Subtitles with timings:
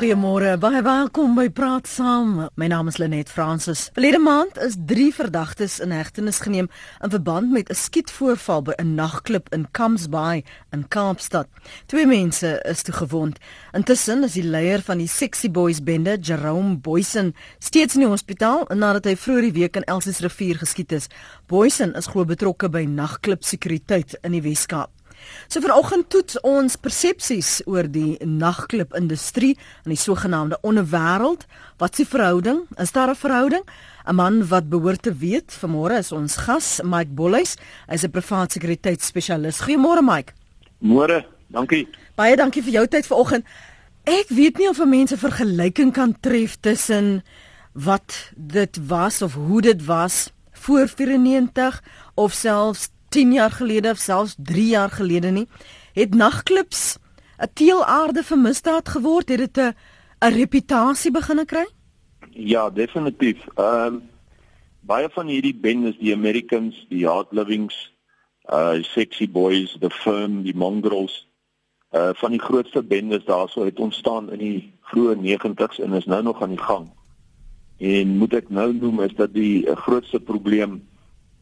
[0.00, 2.46] Goeiemôre, baie welkom by Praat Saam.
[2.56, 3.82] My naam is Lenet Fransis.
[3.92, 6.70] Verlede maand is 3 verdagtes in hegtenis geneem
[7.04, 10.42] in verband met 'n skietvoorval by 'n nagklub in Kamsbaai
[10.72, 11.48] in Kaapstad.
[11.86, 13.38] Twee mense is toe gewond.
[13.72, 18.64] Intussen is die leier van die Sexy Boys bende, Jerome Boysen, steeds in die hospitaal
[18.74, 21.08] nadat hy vroeër die week in Elsies rivier geskiet is.
[21.46, 24.99] Boysen is glo betrokke by nagklub sekuriteit in die Weskaap.
[25.48, 31.46] So vanoggend toets ons persepsies oor die nagklub industrie in die sogenaamde onderwêreld.
[31.78, 32.66] Wat die verhouding?
[32.78, 33.64] Is daar 'n verhouding?
[34.06, 37.56] 'n Man wat behoort te weet, vanmôre is ons gas, Mike Bolhuis.
[37.88, 39.60] Hy's 'n privaat sekuriteitsspesialis.
[39.60, 40.32] Goeiemôre Mike.
[40.78, 41.88] Môre, dankie.
[42.14, 43.44] Baie dankie vir jou tyd vanoggend.
[44.04, 47.22] Ek weet nie of mense vergelyking kan tref tussen
[47.72, 51.82] wat dit was of hoe dit was voor 94
[52.14, 55.46] of selfs 10 jaar gelede of selfs 3 jaar gelede nie,
[55.98, 56.98] het nagklubs
[57.40, 59.74] 'n teelaarde vir misdaad geword, het dit 'n
[60.20, 61.66] 'n reputasie begine kry?
[62.30, 63.46] Ja, definitief.
[63.54, 64.02] Ehm um,
[64.80, 67.92] baie van hierdie bendes, die Americans, die Hard Livings,
[68.52, 71.26] uh Sexy Boys, the Firm, die Mongrels,
[71.92, 76.22] uh van die grootste bendes daarso het ontstaan in die vroeë 90's en is nou
[76.22, 76.90] nog aan die gang.
[77.78, 80.80] En moet ek nou noem is dat die uh, grootste probleem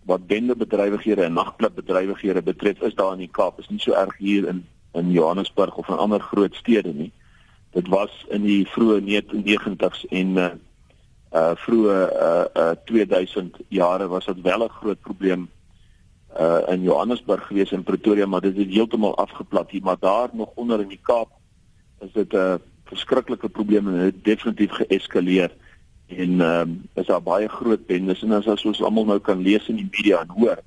[0.09, 3.59] wat bendebedrywighede en nagklubbedrywighede betref is daar in die Kaap.
[3.61, 4.65] Is nie so erg hier in
[4.97, 7.12] in Johannesburg of in ander groot stede nie.
[7.77, 10.48] Dit was in die vroeë 90's en uh
[11.37, 15.48] uh vroeë uh, uh 2000 jare was dit wel 'n groot probleem
[16.41, 19.83] uh in Johannesburg gewees en Pretoria maar dit het heeltemal afgeplat hier.
[19.83, 21.28] Maar daar nog onder in die Kaap
[22.00, 25.53] is dit 'n verskriklike probleem en dit definitief geeskaleer
[26.09, 29.42] en ehm um, is daar baie groot bendes en as as ons almal nou kan
[29.42, 30.59] lees in die media en hoor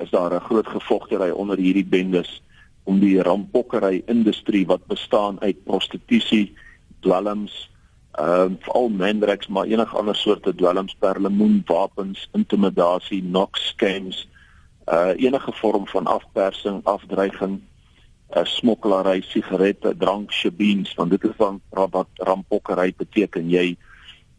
[0.00, 2.42] is daar 'n groot gevogtery onder hierdie bendes
[2.84, 6.54] om die rampokkery industrie wat bestaan uit prostitusie,
[7.00, 7.70] dwelms,
[8.12, 14.28] ehm um, veral mandrakes maar enige ander soorte dwelms, perlemoen, wapens, intimidasie, knock scams,
[14.92, 17.60] uh enige vorm van afpersing, afdreiging,
[18.36, 23.48] uh smokkelary, sigarette, drank, shebeens, want dit is van wat rampokkery beteken.
[23.48, 23.76] Jy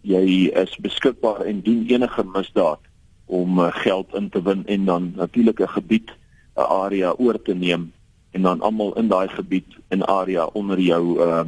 [0.04, 2.80] jy is beskikbaar en doen enige misdaad
[3.26, 6.12] om uh, geld in te win en dan natuurlik 'n gebied
[6.56, 7.92] 'n area oor te neem
[8.32, 11.44] en dan almal in daai gebied en area onder jou uh,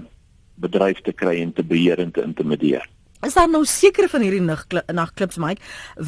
[0.56, 2.90] bedryf te kry en te beheer en te intimideer.
[3.24, 4.44] Is daar nou seker van hierdie
[4.94, 5.62] nagklubs Mike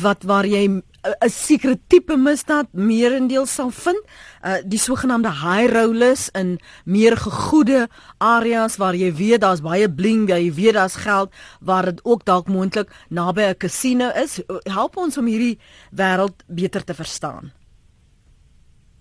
[0.04, 0.84] wat waar jy 'n
[1.30, 4.04] sekere tipe misdaad meerendeel sal vind?
[4.44, 7.88] Uh die sogenaamde high rollers in meer gegoede
[8.18, 11.32] areas waar jy weet daar's baie bling, jy weet daar's geld,
[11.62, 14.42] waar dit ook dalk moontlik naby 'n casino is.
[14.64, 15.60] Help ons om hierdie
[15.92, 17.52] wêreld beter te verstaan.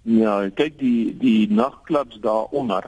[0.02, 2.84] Ja, kyk die die nagklubs daaronder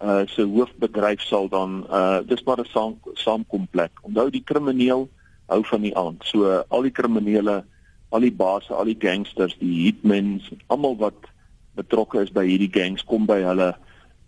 [0.00, 3.90] uh se hoofbedryf sal dan uh dis maar 'n saam saamkomplek.
[4.02, 5.08] Onthou die krimineel
[5.46, 6.24] hou van die aand.
[6.24, 7.64] So al die kriminele,
[8.08, 11.28] al die basse, al die gangsters, die hitmen, almal wat
[11.74, 13.74] betrokke is by hierdie gangs kom by hulle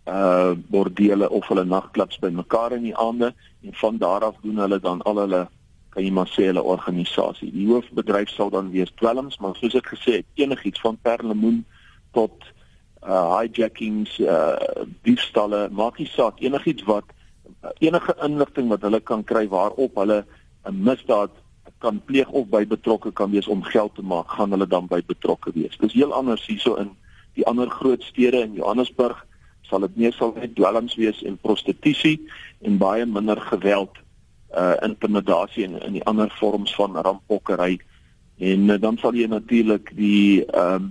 [0.06, 4.56] uh bordele of hulle nagklubs by mekaar in die aande en van daar af doen
[4.56, 5.49] hulle dan al hulle
[5.91, 7.53] kan jy maar sê hulle organisasie.
[7.53, 11.65] Die hoofbedryf sal dan wees dwelms, maar soos ek gesê het, enigiets van perlemoen
[12.12, 12.61] tot uh
[13.06, 17.04] hijackings, uh diefstalle, maak nie saak enigiets wat
[17.78, 20.24] enige inligting wat hulle kan kry waarop hulle
[20.66, 21.30] 'n misdaad
[21.78, 25.02] kan pleeg of by betrokke kan wees om geld te maak, gaan hulle dan by
[25.06, 25.76] betrokke wees.
[25.78, 26.91] Dis heel anders hierso in
[27.34, 29.26] die ander groot stede in Johannesburg
[29.62, 32.20] sal dit meestal net dwelms wees en prostitusie
[32.60, 33.98] en baie minder geweld
[34.56, 37.78] uh intimidasie en in die ander vorms van rampokkery
[38.38, 40.91] en uh, dan sal jy natuurlik die ehm um,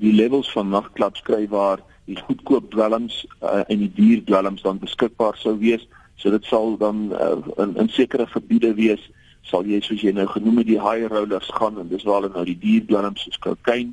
[0.00, 4.80] die levels van nagklubs kry waar die goedkoop dwelms uh, en die duur dwelms dan
[4.82, 5.86] beskikbaar sou wees.
[6.20, 9.02] So dit sal dan uh, in, in sekere gebiede wees
[9.44, 12.34] sal jy soos jy nou genoem het die high rollers gaan en dis waar hulle
[12.34, 13.92] nou die duur dwelms soos cocaine,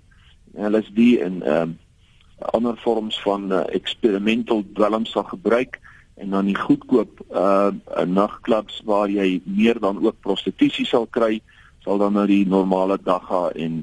[0.56, 1.78] LSD en um,
[2.56, 5.80] ander vorms van uh, experimental dwelms sal gebruik
[6.22, 7.72] en dan die goedkoop uh
[8.06, 11.40] nagklubs waar jy meer dan ook prostitusie sal kry
[11.84, 13.82] sal dan nou die normale dagga en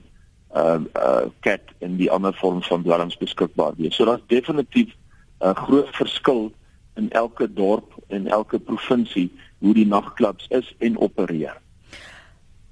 [0.56, 3.96] uh uh cat en die ander vorms van dwelms beskikbaar wees.
[3.96, 4.94] So daar's definitief
[5.40, 6.52] 'n groot verskil
[6.94, 11.56] in elke dorp en elke provinsie hoe die nagklubs is en opereer.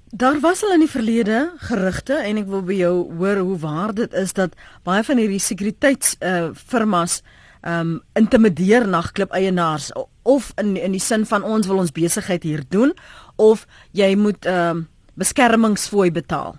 [0.09, 3.93] Daar was al in die verlede gerugte en ek wil by jou hoor hoe waar
[3.93, 4.55] dit is dat
[4.87, 7.21] baie van hierdie sekuriteits uh firmas
[7.67, 9.91] um intimideer nagklub eienaars
[10.23, 12.93] of in in die sin van ons wil ons besigheid hier doen
[13.35, 14.87] of jy moet um
[15.17, 16.55] beskermingsfooi betaal.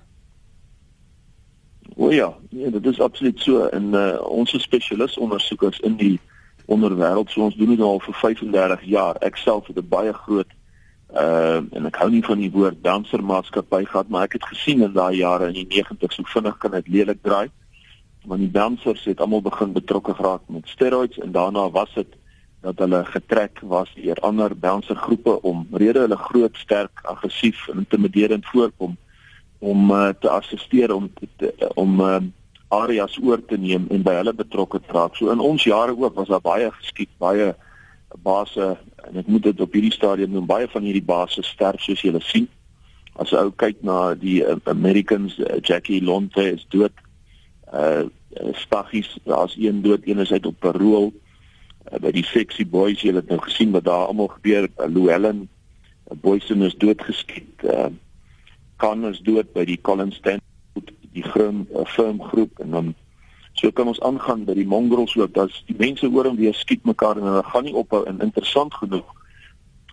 [2.01, 6.21] O ja, nee, dit is absoluut so en uh, ons spesialis ondersoekers in die
[6.71, 7.31] onderwêreld.
[7.31, 9.19] So ons doen dit al vir 35 jaar.
[9.27, 10.53] Ek self het 'n baie groot
[11.11, 14.93] uh en ek hou nie van die woord dansermaatskappy gehad, maar ek het gesien in
[14.93, 17.51] daai jare in die 90's hoe vinnig kan dit lelik draai.
[18.25, 22.15] Want die dansers het almal begin betrokke geraak met steroids en daarna was dit
[22.61, 28.47] dat hulle getrek was deur ander dansergroepe om rede hulle groot, sterk, aggressief en intimiderend
[28.47, 28.97] voorkom
[29.59, 31.11] om uh, te assisteer om
[31.75, 32.19] om uh,
[32.69, 35.17] areas oor te neem en by hulle betrokke te raak.
[35.17, 37.55] So in ons jare ook was daar baie geskied, baie
[38.25, 38.77] base
[39.09, 42.21] en ek moet dit op hierdie stadium noem, baie van hierdie base sterf soos julle
[42.25, 42.49] sien.
[43.19, 46.95] As ou kyk na die uh, Americans, uh, Jackie Lonte is dood.
[47.73, 48.07] Uh
[48.55, 51.09] Staggies, daar's een dood, een is uit op parol.
[51.89, 54.69] Uh, by die sexy boys, julle het nou gesien wat daar almal gebeur.
[54.77, 57.65] Uh, Llewellyn, uh, Boysen is doodgeskiet.
[57.65, 57.89] Uh
[58.79, 60.43] Connors dood by die Collins Stand
[61.13, 62.91] die grim uh, firm groep en dan
[63.59, 65.33] so kan ons aangaan by die mongrels ook.
[65.35, 68.75] Dat die mense hoor en weer skiet mekaar en hulle gaan nie ophou en interessant
[68.75, 69.09] genoeg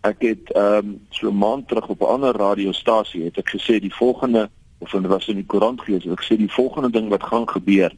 [0.06, 3.80] ek het ehm um, so 'n maand terug op 'n ander radiostasie het ek gesê
[3.80, 7.24] die volgende of dit was in die koerant gelees ek sê die volgende ding wat
[7.24, 7.92] gaan gebeur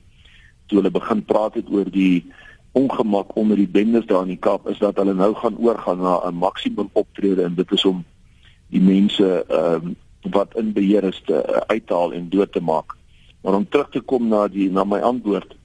[0.65, 2.25] toe hulle begin praat het oor die
[2.71, 6.21] ongemak onder die bendes daar in die Kaap is dat hulle nou gaan oorgaan na
[6.27, 8.05] 'n maksimum optrede en dit is om
[8.69, 9.95] die mense ehm um,
[10.29, 12.95] wat in beheer is te uh, uithaal en dood te maak.
[13.41, 15.55] Maar om terug te kom na die na my antwoord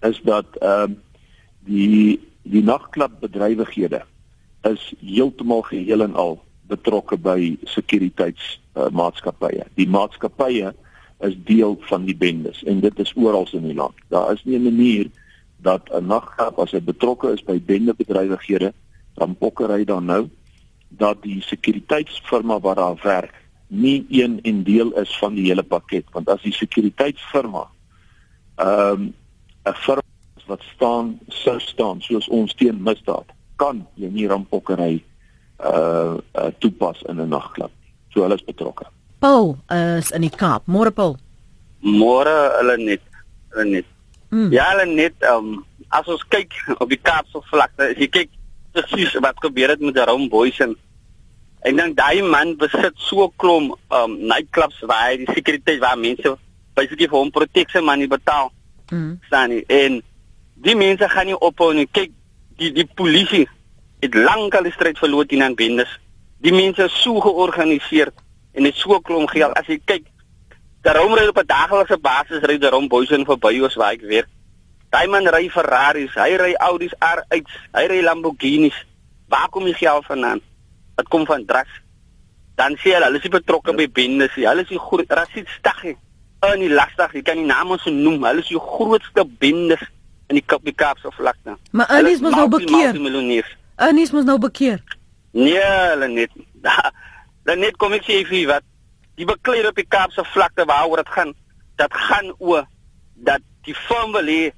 [0.00, 0.98] is dat ehm uh,
[1.64, 4.00] die die nagklub bedrywighede
[4.62, 6.38] is heeltemal geheel en al
[6.72, 9.66] betrokke by sekuriteits uh, maatskappye.
[9.76, 10.72] Die maatskappye
[11.20, 13.96] is deel van die bendes en dit is oral in die land.
[14.08, 15.10] Daar is nie 'n manier
[15.62, 18.72] dat 'n nagklub as hy betrokke is by bendebedrywighede
[19.14, 20.28] dan pokkery dan nou
[20.88, 23.34] dat die sekuriteitsfirma wat daar werk
[23.70, 27.66] nie een en deel is van die hele pakket want as die sekuriteitsfirma
[28.60, 29.14] ehm um,
[29.64, 30.08] 'n firma
[30.46, 35.02] wat staan sou staan soos ons teen misdaad kan jy nie rampokkery
[35.60, 37.70] uh, uh toepas in 'n nagklub
[38.08, 38.86] so hulle is betrokke
[39.20, 40.64] Paul is in die Kaap.
[40.64, 41.18] Môre Paul.
[41.84, 43.02] Môre hulle net
[43.52, 43.88] hulle net.
[44.30, 44.52] Mm.
[44.54, 48.28] ja hulle net ehm um, as ons kyk op die Kaapse vlakte jy kyk
[48.70, 50.76] presies wat gebeur het met die Rome Boys en
[51.60, 55.98] Ek dink daai man besit so 'n klomp um nightclubs waar hy die sekuriteit waar
[55.98, 56.36] mense
[56.74, 58.52] basically vir hom proteksie money betaal.
[58.90, 59.18] Mm.
[59.26, 59.64] Staan nie.
[59.68, 60.02] En
[60.54, 61.86] die mense gaan nie ophou nie.
[61.86, 62.12] Kyk,
[62.56, 63.48] die die polisie
[64.00, 65.92] het lankal die stryd verloor teen aan bendes.
[66.40, 68.12] Die mense is so georganiseer
[68.56, 69.56] en het so 'n klomp geld.
[69.56, 70.04] As jy kyk,
[70.82, 74.28] daarom ry op 'n daglikse basis ry daarom boys in verby ons waar ek werk.
[74.90, 78.74] Daai man ry Ferraris, hy ry Audi's R8, hy ry Lamborghinis.
[79.28, 80.40] Waar kom die geld vandaan?
[81.00, 81.80] Wat kom van drugs.
[82.60, 84.36] Dan sê hulle, hulle is betrokke by bendes.
[84.36, 85.08] Hulle is die groot
[85.56, 85.96] Staghi.
[86.40, 88.22] En die lastig, jy kan die name so noem.
[88.24, 89.82] Hulle is die grootste bendes
[90.30, 91.56] in die Kaapse vlakte.
[91.70, 93.56] Maar Anis moet nou bekeer.
[93.76, 94.80] Anis moet nou bekeer.
[95.32, 96.30] Nee, hulle net.
[97.46, 98.66] Dan net kom ek sê vir wat
[99.18, 101.34] die beklei op die Kaapse vlakte waaroor dit gaan.
[101.80, 102.66] Dat gaan oor
[103.14, 104.50] dat die firm wil hê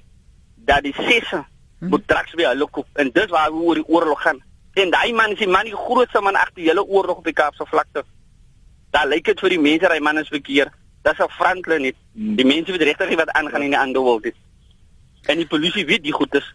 [0.67, 1.89] dat die sesse hm.
[1.91, 4.39] moet drugs by hulle koop en dis waar oor die oorlog gaan.
[4.73, 7.35] En daai man is die man die grootste man agter die hele oorlog op die
[7.37, 8.03] Kaapse vlakte.
[8.93, 10.71] Daar lyk dit vir die mense daai man is verkeer.
[11.03, 11.95] Dis 'n Franklin nie.
[12.13, 14.37] Die mense weet regtig wat aangaan in die underworld is.
[15.25, 16.53] En die polisie weet die goed is.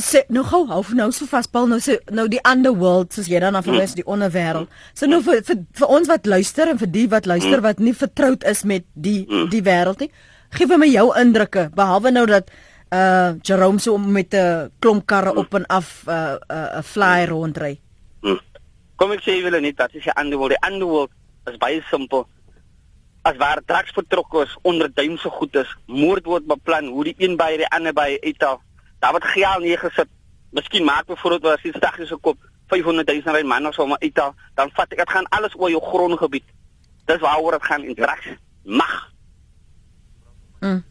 [0.00, 3.38] Sê nou gou hou nou so vas Paul nou so nou die underworld soos jy
[3.40, 3.94] dan af verwys mm.
[3.94, 4.68] die onderwêreld.
[4.94, 7.62] So nou vir, vir vir ons wat luister en vir die wat luister mm.
[7.62, 9.50] wat nie vertroud is met die mm.
[9.50, 10.10] die wêreld nie.
[10.50, 12.50] Gee vir my jou indrukke behalwe nou dat
[12.92, 16.82] uh Jerome so met 'n klomp karre op en af 'n uh, 'n uh, 'n
[16.82, 17.80] fly rondry.
[18.20, 18.40] Hmm.
[18.96, 21.08] Kom ek sê jy wil net dat jy aan die wil die ander wil
[21.46, 22.28] is baie simpel.
[23.22, 27.36] As waar drugs betrokke is onder duimse goed is, moord word beplan, hoe die een
[27.36, 28.60] by die ander by uithaal.
[28.98, 30.08] Daar word geld neergesit.
[30.50, 34.00] Miskien maak byvoorbeeld was die staggie se kop 500 000 rand man of so maar
[34.00, 36.44] uithaal, dan vat ek dit gaan alles oor jou grondgebied.
[37.06, 38.28] Dis waaroor dit gaan in drugs.
[38.64, 39.12] Mag.
[40.60, 40.84] Mm.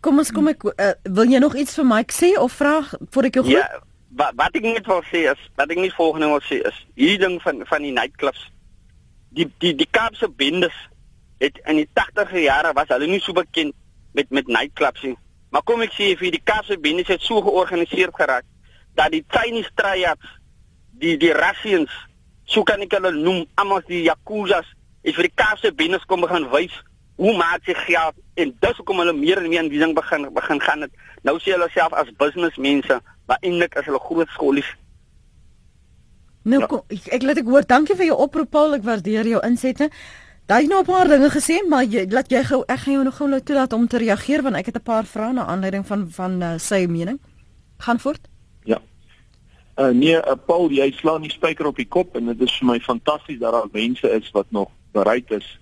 [0.00, 3.26] Kom ons kom ek uh, wil jy nog iets vir Mike sê of vra voor
[3.26, 3.56] ek jou groet?
[3.56, 3.80] Ja,
[4.20, 7.18] wat wat ek net wil sê is, wat ek nie volgende wil sê is, hierdie
[7.24, 8.44] ding van van die nightclubs.
[9.34, 10.76] Die die die Kaapse bendes
[11.42, 13.74] het in die 80e jare was hulle nie so bekend
[14.14, 15.16] met met nightclubs nie.
[15.50, 18.46] Maar kom ek sê vir die Kaapse bendes het so georganiseer geraak
[18.98, 20.30] dat die Chinese triads,
[21.02, 21.90] die die Russians,
[22.46, 24.66] so kan ek hulle noem, almal die yakuzas,
[25.02, 26.74] is vir die Kaapse bendes kom begin wys
[27.18, 30.28] hoe maak jy geld en dis hoekom hulle meer en meer in die ding begin
[30.34, 30.92] begin gaan het.
[31.26, 34.68] Nou sien hulle self as businessmense, maar eintlik is hulle groot skolies.
[36.46, 36.68] Nou ja.
[36.70, 37.66] kom, ek, ek laat ek hoor.
[37.66, 39.90] Dankie vir jou oproep Paul, ek waardeer jou insette.
[40.48, 43.16] Daai nou 'n paar dinge gesê, maar jy laat jy gou ek gaan jou nog
[43.18, 46.42] gou toelaat om te reageer want ek het 'n paar vrae na aanleiding van van
[46.42, 47.18] uh, sy mening.
[47.78, 48.28] Gaan voort.
[48.64, 48.78] Ja.
[49.76, 52.66] Uh, nee, uh, Paul, jy slaan die spyker op die kop en dit is vir
[52.66, 55.58] my fantasties dat daar mense is wat nog bereid is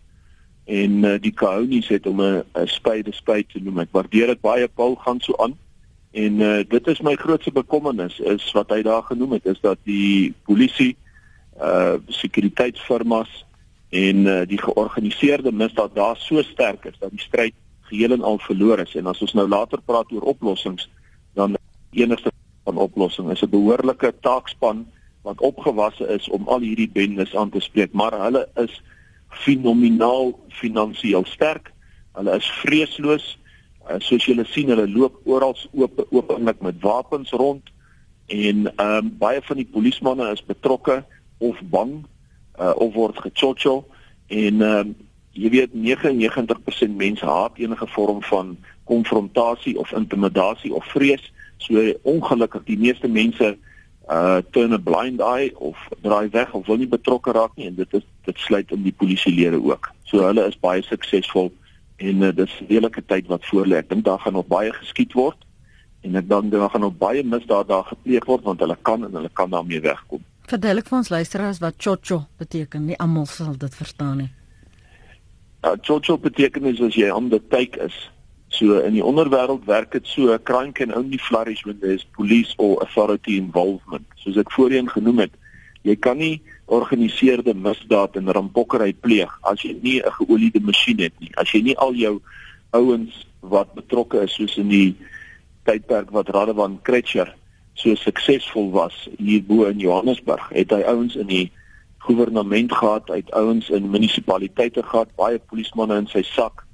[0.66, 3.78] en uh, die Kaunies het om 'n spyde spyt te noem.
[3.78, 5.54] Ek waardeer dit baie Paul gaan so aan.
[6.10, 9.78] En uh, dit is my grootste bekommernis is wat hy daar genoem het is dat
[9.84, 10.96] die polisie
[11.60, 13.44] uh sekuriteitsfirmas
[13.88, 17.54] en uh, die georganiseerde misdaad daar so sterk is dat die stryd
[17.88, 20.88] geheel en al verloor is en as ons nou later praat oor oplossings
[21.34, 21.56] dan
[21.90, 22.32] enigste
[22.64, 24.86] van oplossing is 'n behoorlike taakspan
[25.22, 28.82] wat opgewasse is om al hierdie bendes aan te spreek maar hulle is
[29.44, 31.72] fenomenaal finansiëel sterk
[32.16, 33.26] hulle is vreesloos
[33.88, 37.72] uh, soos julle sien hulle loop oral oop openlik met wapens rond
[38.26, 41.02] en ehm um, baie van die polismanne is betrokke
[41.38, 41.98] of bang
[42.58, 43.84] uh, of word gechocho
[44.28, 45.02] en ehm uh,
[45.36, 48.54] jy weet 99% mense haat enige vorm van
[48.88, 51.20] konfrontasie of intimidasie of vrees.
[51.60, 53.75] So ongelukkig die meeste mense uh
[54.54, 57.94] turn a blind eye of draai weg of wil nie betrokke raak nie en dit
[57.94, 59.90] is dit sluit in die polisielede ook.
[60.04, 61.50] So hulle is baie suksesvol
[61.96, 63.76] en uh, dis 'n redelike tyd wat voor lê.
[63.76, 65.36] Ek dink daar gaan nog baie geskied word
[66.02, 69.12] en ek dink daar gaan nog baie misdade daar gepleeg word want hulle kan en
[69.12, 70.22] hulle kan daarmee wegkom.
[70.46, 72.86] Verduidelik vir ons luisteraars wat chocho beteken.
[72.86, 74.30] Nie almal sal dit verstaan nie.
[75.62, 78.10] Ja, chocho beteken is as jy on the take is.
[78.56, 82.54] So in die onderwêreld werk dit so, crime can only flourish when there is police
[82.56, 84.06] or authority involvement.
[84.22, 85.34] Soos ek voorheen genoem het,
[85.84, 86.40] jy kan nie
[86.72, 91.30] organiseerde misdaad en rampokkery pleeg as jy nie 'n geoliede masjien het nie.
[91.36, 92.20] As jy nie al jou
[92.72, 94.96] ouens wat betrokke is soos in die
[95.64, 97.34] tydperk wat Radevan Kretscher
[97.74, 101.52] so suksesvol was hier bo in Johannesburg, het hy ouens in die
[102.06, 106.65] regering gehad, uit ouens in munisipaliteite gehad, baie polismanne in sy sak,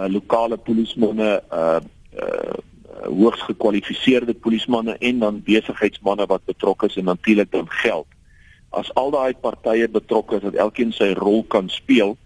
[0.00, 1.80] uh, lokale polismanne, uh
[2.16, 2.58] uh
[3.00, 8.06] hoogs gekwalifiseerde polismanne en dan besigheidsmanne wat betrokke is en natuurlik dan geld.
[8.76, 12.16] As al daai partye betrokke is dat elkeen sy rol kan speel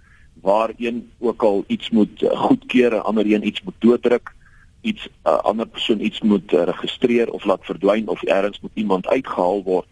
[0.43, 4.33] waar een ook al iets moet goedkeur en ander een iets moet dooddruk,
[4.81, 8.75] iets 'n uh, ander persoon iets moet uh, registreer of laat verdwyn of eers moet
[8.75, 9.89] iemand uitgehaal word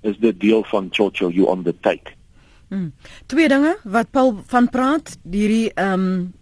[0.00, 2.12] is dit deel van Chocho you on the take.
[2.68, 2.92] Hmm.
[3.26, 6.32] Twee dinge wat Paul van praat, hierdie ehm um,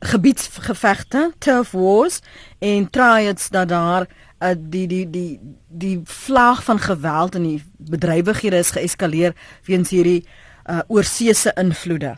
[0.00, 2.20] gebiedsgevegte, turf wars
[2.58, 4.06] en triads dat daar
[4.40, 10.24] uh, die die die die vlaag van geweld in die bedrywighede is geeskaleer weens hierdie
[10.70, 12.16] uh, oorseese invloede.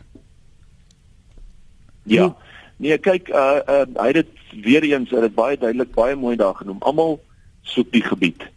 [2.03, 2.35] Ja.
[2.77, 6.15] Nee, kyk, uh, uh hy het dit weer eens, hy het dit baie duidelik baie
[6.15, 6.81] mooi daar genoem.
[6.83, 7.19] Almal
[7.61, 8.47] soek die gebied.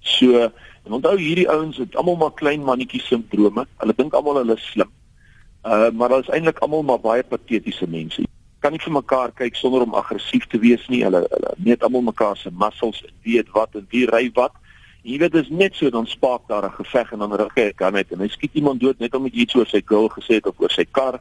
[0.00, 0.50] So,
[0.84, 3.66] en onthou hierdie ouens het almal maar klein mannetjie sindrome.
[3.80, 4.90] Hulle dink almal hulle is slim.
[5.64, 8.24] Uh maar hulle is eintlik almal maar baie patetiese mense.
[8.60, 11.02] Kan nie vir mekaar kyk sonder om aggressief te wees nie.
[11.04, 14.52] Hulle hulle meet almal mekaar se muscles en weet wat en wie ry wat.
[15.02, 17.72] Jy weet dit is net so dan spaak daar 'n geveg en dan rig hy
[17.72, 20.34] kan net en hy skiet iemand dood net omdat hy iets oor sy girl gesê
[20.34, 21.20] het of oor sy kar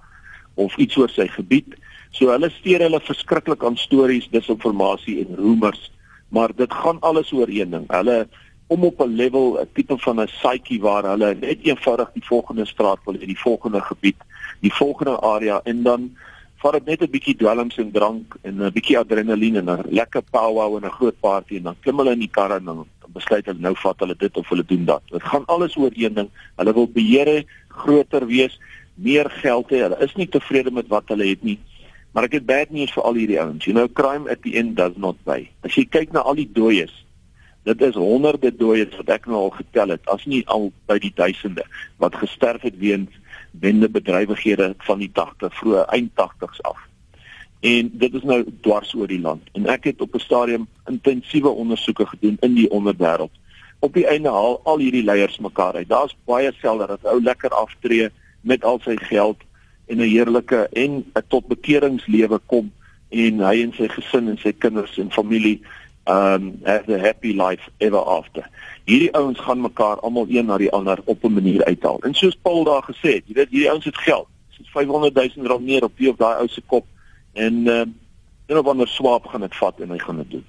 [0.55, 1.75] of iets oor sy gebied.
[2.12, 5.91] So hulle steur hulle verskriklik aan stories, disinformasie en rumors,
[6.29, 7.86] maar dit gaan alles oor een ding.
[7.88, 8.27] Hulle
[8.67, 12.65] om op 'n level 'n tipe van 'n psyche waar hulle net eenvoudig die volgende
[12.65, 14.17] straat wil hê, die volgende gebied,
[14.60, 16.17] die volgende area en dan
[16.61, 20.23] vat dit net 'n bietjie dwelms en drank en 'n bietjie adrenalien en 'n lekker
[20.31, 23.45] powwow en 'n groot party en dan klim hulle in die kar en dan besluit
[23.45, 25.01] hulle nou vat hulle dit of hulle doen dat.
[25.11, 26.29] Dit gaan alles oor een ding.
[26.55, 28.59] Hulle wil beheer groter wees,
[28.95, 29.83] meer geld hê.
[29.85, 31.59] Hulle is nie tevrede met wat hulle het nie.
[32.13, 33.65] Maar ek het bad news vir al hierdie ouens.
[33.65, 35.49] You know crime at the end does not pay.
[35.63, 36.93] As jy kyk na al die dooies,
[37.67, 41.13] dit is honderde dooies wat ek nou al getel het, as nie al by die
[41.15, 41.65] duisende
[42.01, 43.13] wat gesterf het weens
[43.51, 46.77] bende bedrywighede van die 80 vroeë eind 80s af.
[47.59, 49.41] En dit is nou dwars oor die land.
[49.53, 53.31] En ek het op 'n stadium intensiewe ondersoeke gedoen in die onderwêreld.
[53.79, 55.89] Op die einde haal al hierdie leiers mekaar uit.
[55.89, 58.09] Daar's baie selde dat ou lekker aftree
[58.41, 59.37] met al sy geld
[59.85, 62.71] en 'n heerlike en 'n tot bekeringslewe kom
[63.09, 65.61] en hy en sy gesin en sy kinders en familie
[66.09, 68.49] um have a happy life ever after.
[68.89, 71.99] Hierdie ouens gaan mekaar almal een na die ander op 'n manier uithaal.
[71.99, 74.27] En soos Paul daar gesê het, jy weet hierdie ouens het geld.
[74.57, 76.85] Dit is 500 000 rand meer op die of daai ou se kop
[77.33, 77.97] en um
[78.49, 80.45] een of ander swaap gaan dit vat en hy gaan dit doen.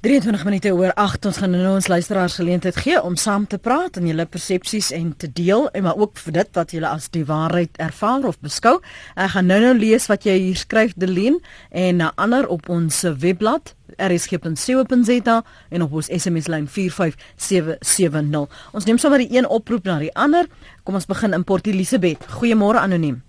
[0.00, 3.96] 23 minute oor 8 ons gaan nou ons luisteraars geleentheid gee om saam te praat
[3.96, 7.24] en julle persepsies en te deel en maar ook vir dit wat julle as die
[7.24, 8.80] waarheid ervaar of beskou.
[9.14, 13.02] Ek gaan nou nou lees wat jy hier skryf Delien en 'n ander op ons
[13.02, 18.48] webblad rsg.co.za en op ons SMS lyn 45770.
[18.72, 20.48] Ons neem sommer die een oproep na die ander.
[20.84, 22.26] Kom ons begin in Port Elizabeth.
[22.38, 23.22] Goeiemôre anoniem.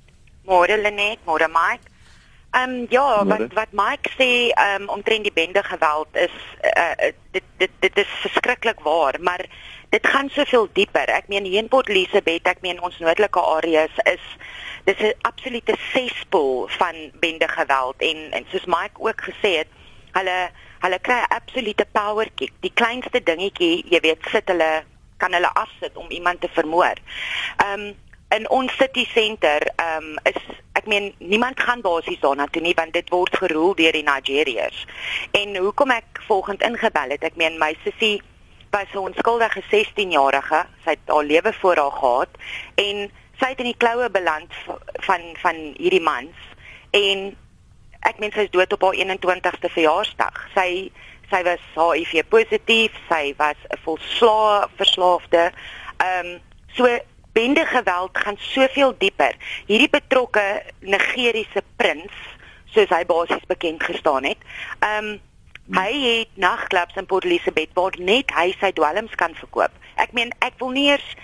[0.48, 1.96] Môre Lenet, môre Mike.
[2.56, 7.12] Ehm um, ja, wat wat Mike sê ehm um, omtrent die bende geweld is uh,
[7.32, 9.46] dit dit dit is verskriklik waar, maar
[9.90, 11.12] dit gaan soveel dieper.
[11.12, 14.24] Ek meen hier in Port Elizabeth, ek meen ons noordelike areas is
[14.88, 19.72] dis 'n absolute sespool van bende geweld en en soos Mike ook gesê het,
[20.18, 20.38] hulle
[20.84, 22.54] hulle kry 'n absolute power kick.
[22.62, 24.84] Die kleinste dingetjie, jy weet, sit hulle
[25.18, 26.98] kan hulle afsit om iemand te vermoor.
[27.58, 27.96] Ehm um,
[28.30, 30.40] in ons city center ehm um, is
[30.78, 34.86] ek meen niemand gaan basies daarna toe nie want dit word geroel deur die Nigeriërs.
[35.32, 38.22] En hoekom ek volgens ingebel het, ek meen my sussie
[38.76, 42.30] was 'n onskuldige 16-jarige, sy het haar lewe voor haar gehad
[42.76, 43.10] en
[43.40, 44.54] sy het in die kloue beland
[45.08, 46.36] van van hierdie mans
[46.92, 47.36] en
[48.08, 50.42] ek meen sy is dood op haar 21ste verjaarsdag.
[50.56, 50.70] Sy
[51.28, 55.52] sy was HIV positief, sy was 'n volslaa verslaafde.
[56.00, 56.40] Ehm um,
[56.76, 56.88] so
[57.34, 59.36] bende geweld gaan soveel dieper.
[59.68, 62.16] Hierdie betrokke Nigeriese prins,
[62.74, 64.40] soos hy basies bekend gestaan het,
[64.80, 65.20] ehm um,
[65.76, 69.74] hy het nagklubs in Port Elizabeth waar net hy sy dwelms kan verkoop.
[69.96, 71.16] Ek meen, ek wil nie eers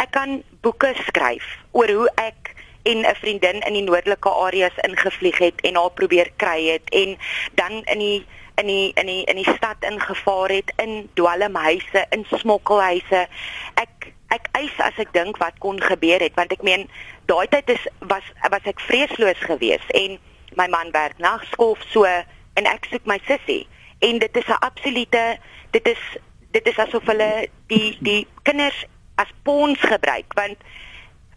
[0.00, 1.44] ek kan boeke skryf
[1.76, 6.30] oor hoe ek en 'n vriendin in die noordelike areas ingevlieg het en haar probeer
[6.36, 7.18] kry het en
[7.54, 12.26] dan in die in die in die in die stad ingevaar het in dwelmhuise, in
[12.28, 13.26] smokkelhuise.
[13.74, 16.86] Ek ek eis as ek dink wat kon gebeur het want ek meen
[17.30, 20.18] daai tyd is was was ek vreesloos geweest en
[20.58, 23.66] my man werk nagskof so en ek soek my sussie
[24.06, 25.24] en dit is 'n absolute
[25.70, 26.02] dit is
[26.50, 28.84] dit is asof hulle die die kinders
[29.14, 30.58] as pawns gebruik want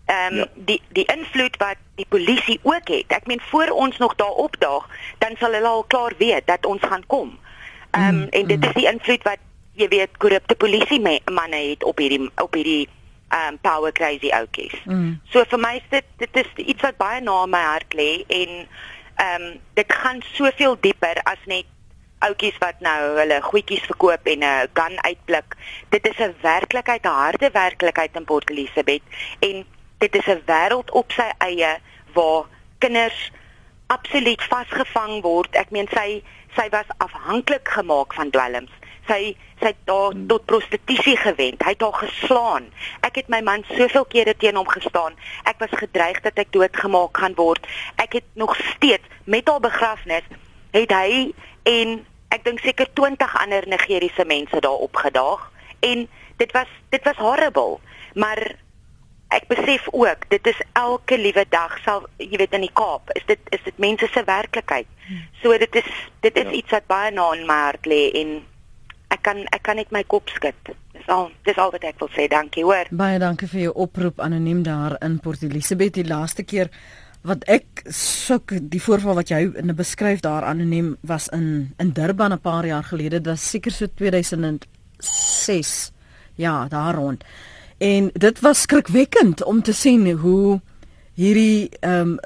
[0.05, 0.47] ehm um, ja.
[0.55, 4.89] die die invloed wat die polisie ook het ek meen voor ons nog daar opdaag
[5.17, 7.39] dan sal hulle al klaar weet dat ons gaan kom
[7.91, 8.67] ehm um, mm, en dit mm.
[8.67, 9.39] is die invloed wat
[9.73, 12.89] jy weet korrupte polisie manne het op hierdie op hierdie
[13.33, 14.75] um power crazy ouetjies.
[14.85, 15.19] Mm.
[15.33, 18.51] So vir my is dit dit is iets wat baie na my hart lê en
[19.27, 19.45] um
[19.79, 21.69] dit gaan soveel dieper as net
[22.23, 25.57] ouetjies wat nou hulle goedjies verkoop en 'n gun uitblik.
[25.89, 29.03] Dit is 'n werklikheid, 'n harde werklikheid in Port Elizabeth
[29.39, 29.65] en
[30.03, 31.79] dit is 'n wêreld op sy eie
[32.13, 32.45] waar
[32.77, 33.31] kinders
[33.87, 35.55] absoluut vasgevang word.
[35.55, 36.23] Ek meen sy
[36.55, 38.71] sy was afhanklik gemaak van dwelms
[39.07, 40.25] sy sy het daar hmm.
[40.27, 41.61] tot prostitusie gewend.
[41.63, 42.65] Hy het haar geslaan.
[43.07, 45.15] Ek het my man soveel kere teen hom gestaan.
[45.47, 47.63] Ek was gedreig dat ek doodgemaak gaan word.
[48.01, 50.27] Ek het nog steeds met haar begrafnis
[50.75, 51.31] het hy
[51.69, 52.01] en
[52.33, 55.47] ek dink seker 20 ander Nigeriese mense daar opgedaag
[55.85, 56.07] en
[56.41, 57.79] dit was dit was horrible.
[58.19, 58.41] Maar
[59.33, 63.25] ek besef ook dit is elke liewe dag sal jy weet in die Kaap is
[63.27, 64.87] dit is dit mense se werklikheid.
[65.07, 65.21] Hmm.
[65.41, 65.89] So dit is
[66.25, 66.57] dit is ja.
[66.61, 68.41] iets wat baie na in my hart lê en
[69.13, 70.73] ek kan ek kan net my kop skud.
[70.93, 72.27] Dis al dis al wat ek wil sê.
[72.31, 72.85] Dankie, hoor.
[72.91, 76.69] Baie dankie vir jou oproep anoniem daar in Port Elizabeth die laaste keer
[77.23, 82.33] wat ek soek die voorval wat jy in beskryf daar anoniem was in in Durban
[82.33, 83.21] 'n paar jaar gelede.
[83.21, 85.91] Dit was seker so 2006.
[86.35, 87.23] Ja, daar rond.
[87.77, 90.61] En dit was skrikwekkend om te sien hoe
[91.13, 92.19] hierdie ehm um,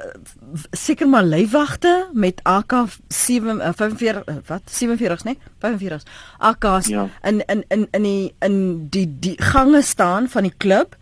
[0.72, 2.74] seker maar leefwagte met AK
[3.08, 6.08] 7 45 wat 47s nê 45s
[6.38, 7.10] AKs ja.
[7.24, 10.96] in in in in die in die die gange staan van die klub.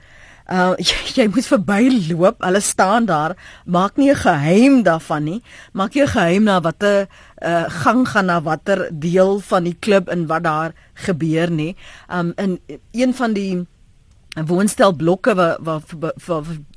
[0.49, 2.41] Uh jy, jy moet verbyloop.
[2.41, 3.37] Hulle staan daar.
[3.65, 5.41] Maak nie 'n geheim daarvan nie.
[5.73, 7.07] Maak jy 'n geheim na watter
[7.41, 11.75] uh gang gaan na watter deel van die klub en wat daar gebeur nie.
[12.09, 12.59] Um in
[12.91, 13.67] een van die
[14.35, 15.83] 'n woonstel blokke wat wat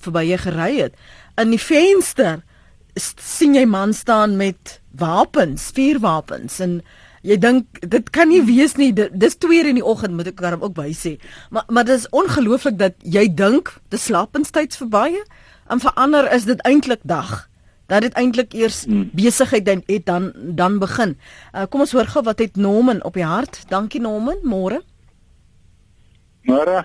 [0.01, 0.95] verby jy gery het.
[1.37, 2.43] In die venster
[2.99, 6.81] sien jy man staan met wapens, vuurwapens en
[7.23, 8.93] jy dink dit kan nie wees nie.
[8.95, 11.19] Dis 2 uur in die oggend moet ek daarom ook by sê.
[11.51, 15.19] Maar maar dit is ongelooflik dat jy dink die slapenstyds verby
[15.69, 17.49] en verander is dit eintlik dag.
[17.89, 19.11] Dat dit eintlik eers hmm.
[19.13, 21.17] besigheid dan het dan dan begin.
[21.55, 23.65] Uh, kom ons hoor gou wat het Norman op die hart.
[23.69, 24.83] Dankie Norman, môre.
[26.45, 26.85] Môre.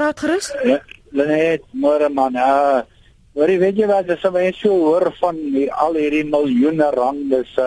[0.00, 0.46] Praat gerus.
[0.64, 0.78] Ja,
[1.12, 2.32] net môre man.
[2.32, 2.86] Ja.
[3.36, 7.66] Maar weet jy wat, as jy so hoor van die, al hierdie miljoene rande se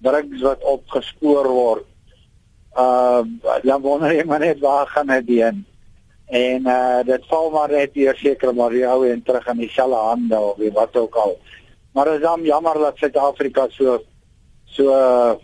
[0.00, 1.84] drugs wat opgespoor word.
[2.72, 3.20] Uh
[3.66, 5.60] dan wonder jy maar net waar gaan dit heen.
[6.32, 10.00] En uh dit val maar net hier seker maar die ou en terug in dieselfde
[10.06, 11.36] hande of wat ook al.
[11.92, 13.98] Maar is dan jammer dat Suid-Afrika so
[14.64, 15.36] so uh,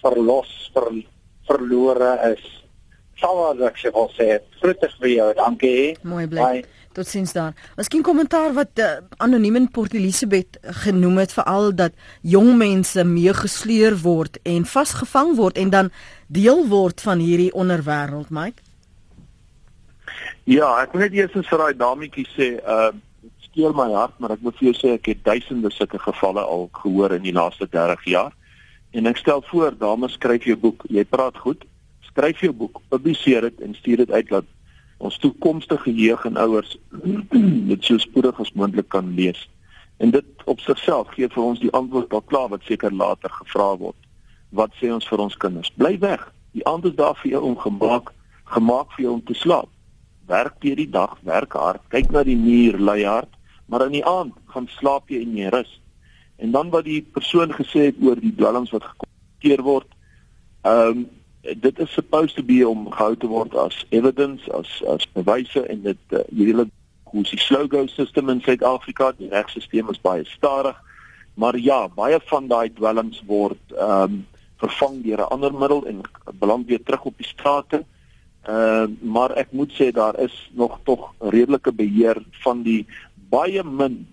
[0.00, 0.88] verlos ver,
[1.44, 2.59] verlore is
[3.20, 4.28] sal wat ek sê wil sê.
[4.60, 5.28] Groete vir jou.
[5.38, 5.96] Dankie.
[6.08, 6.62] Mooi bly.
[6.96, 7.52] Tot sins daar.
[7.78, 8.88] Miskien kommentaar wat uh,
[9.22, 11.94] anoniem in Port Elizabeth genoem het veral dat
[12.26, 15.92] jong mense mee gesleer word en vasgevang word en dan
[16.26, 18.64] deel word van hierdie onderwêreld, Mike.
[20.50, 22.90] Ja, ek moet net eers vir daai dametjie sê, uh
[23.50, 26.68] steur my hart, maar ek moet vir jou sê ek het duisende sulke gevalle al
[26.78, 28.34] gehoor in die laaste 30 jaar.
[28.94, 30.84] En ek stel voor, dames, skryf jou boek.
[30.90, 31.66] Jy praat goed.
[32.10, 34.48] Skryf jou boek, publiseer dit en stuur dit uit dat
[35.00, 36.76] ons toekomstige jeug en ouers
[37.72, 39.48] dit so spoedig as moontlik kan lees.
[40.00, 43.70] En dit op sigself gee vir ons die antwoord al klaar wat seker later gevra
[43.80, 43.96] word.
[44.50, 45.72] Wat sê ons vir ons kinders?
[45.76, 46.24] Bly weg.
[46.56, 48.10] Die aand is daar vir jou om gemaak,
[48.54, 49.68] gemaak vir jou om te slaap.
[50.30, 53.30] Werk deur die dag, werk hard, kyk na die muur, lei hard,
[53.70, 55.70] maar in die aand gaan slaap jy en jy rus.
[56.40, 59.96] En dan wat die persoon gesê het oor die dwelms wat gekommenteer word,
[60.66, 61.08] ehm um,
[61.40, 65.82] dit is supposed to be om gehou te word as evidence as as bewyse en
[65.82, 66.68] dit uh, hele
[67.10, 69.12] hoe die slogo system in Suid-Afrika?
[69.18, 70.76] Die regstelsel is baie stadig.
[71.34, 74.26] Maar ja baie van daai dwelms word ehm um,
[74.60, 76.00] vervang deur 'n ander middel en
[76.38, 77.84] beland weer terug op die strate.
[78.42, 82.86] Ehm uh, maar ek moet sê daar is nog tog redelike beheer van die
[83.30, 84.06] baie min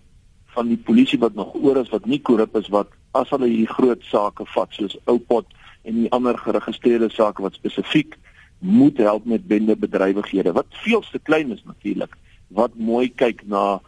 [0.56, 3.68] van die polisie wat nog oor is wat nie korrup is wat as hulle hier
[3.68, 5.46] groot sake vat soos Oupot
[5.88, 8.17] en die ander geregistreerde sake wat spesifiek
[8.60, 12.15] moet help met bende bedrywighede wat veel te klein is natuurlik
[12.47, 13.80] wat mooi kyk na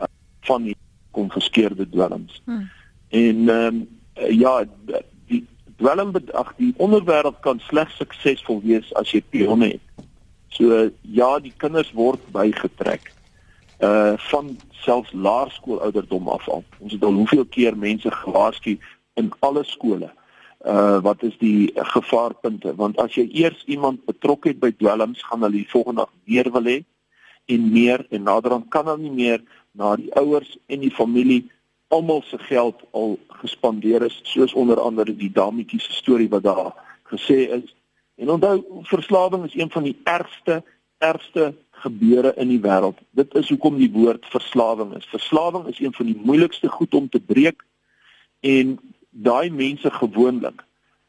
[0.00, 0.08] uh,
[0.48, 0.76] van die
[1.16, 2.40] konfiskeerde dwelms.
[2.44, 2.68] Hmm.
[3.08, 3.86] En ehm um,
[4.32, 4.64] ja
[5.28, 5.44] die
[5.76, 10.06] dwelm ag die onderwêreld kan slegs suksesvol wees as jy pionne het.
[10.48, 13.12] So ja, die kinders word bygetrek
[13.84, 14.54] uh van
[14.86, 16.64] selfs laerskoolouderdom af al.
[16.78, 18.78] Ons het al hoeveel keer mense gewaarsku
[19.20, 20.08] in alle skole
[20.66, 22.74] uh wat is die gevaarpunte?
[22.74, 26.50] Want as jy eers iemand betrok het by dwelms gaan hulle die volgende dag weer
[26.52, 26.78] wil hê
[27.46, 31.44] en meer en naderhand kan hulle nie meer na die ouers en die familie
[31.94, 36.72] almal se geld al gespandeer is soos onder andere die dametjie se storie wat daar
[37.12, 37.74] gesê is.
[38.16, 40.64] En onthou verslawing is een van die ergste
[40.98, 42.98] ergste gebeure in die wêreld.
[43.10, 45.06] Dit is hoekom die woord verslawing is.
[45.12, 47.64] Verslawing is een van die moeilikste goed om te breek
[48.40, 48.78] en
[49.22, 50.64] daai mense gewoonlik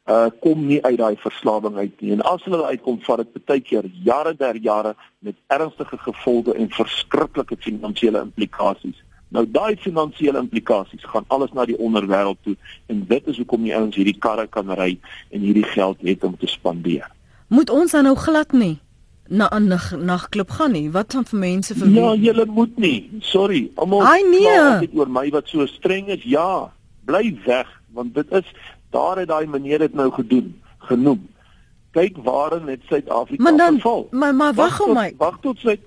[0.07, 2.13] uh kom nie uit daai verslawing uit nie.
[2.15, 6.69] En as hulle uitkom vat dit baie keer jare der jare met ernstige gevolge en
[6.71, 9.03] verskriklike finansiële implikasies.
[9.35, 12.55] Nou daai finansiële implikasies gaan alles na die onderwêreld toe
[12.87, 14.93] en dit is hoekom die ouens hierdie karre kan ry
[15.29, 17.11] en hierdie geld het om te spandeer.
[17.51, 18.77] Moet ons dan nou glad nie
[19.27, 19.67] na 'n
[20.07, 20.91] nagklub gaan nie?
[20.91, 23.11] Wat dan vir mense vir Ja julle moet nie.
[23.19, 24.01] Sorry almal
[24.79, 24.89] nee.
[24.95, 26.23] oor my wat so streng is.
[26.23, 26.71] Ja
[27.07, 28.53] bly weg want dit is
[28.93, 30.53] daar het daai meneer dit nou gedoen
[30.89, 31.27] genoem.
[31.97, 34.07] Kyk waarin het Suid-Afrika geval.
[34.11, 35.09] maar maar wag hom my.
[35.17, 35.77] wag tot sy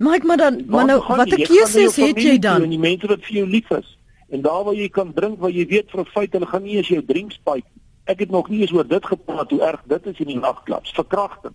[0.00, 2.68] maar ek maar dan maar nou wat 'n keuse het jy dan.
[2.68, 3.96] die mense wat vir jou lief is
[4.28, 6.76] en daar waar jy kan drink waar jy weet vir 'n feit hulle gaan nie
[6.76, 7.64] eens jou drink spyk
[8.04, 10.90] ek het nog nie eens oor dit gepraat hoe erg dit is in die nagklubs
[10.90, 11.54] verkrachting.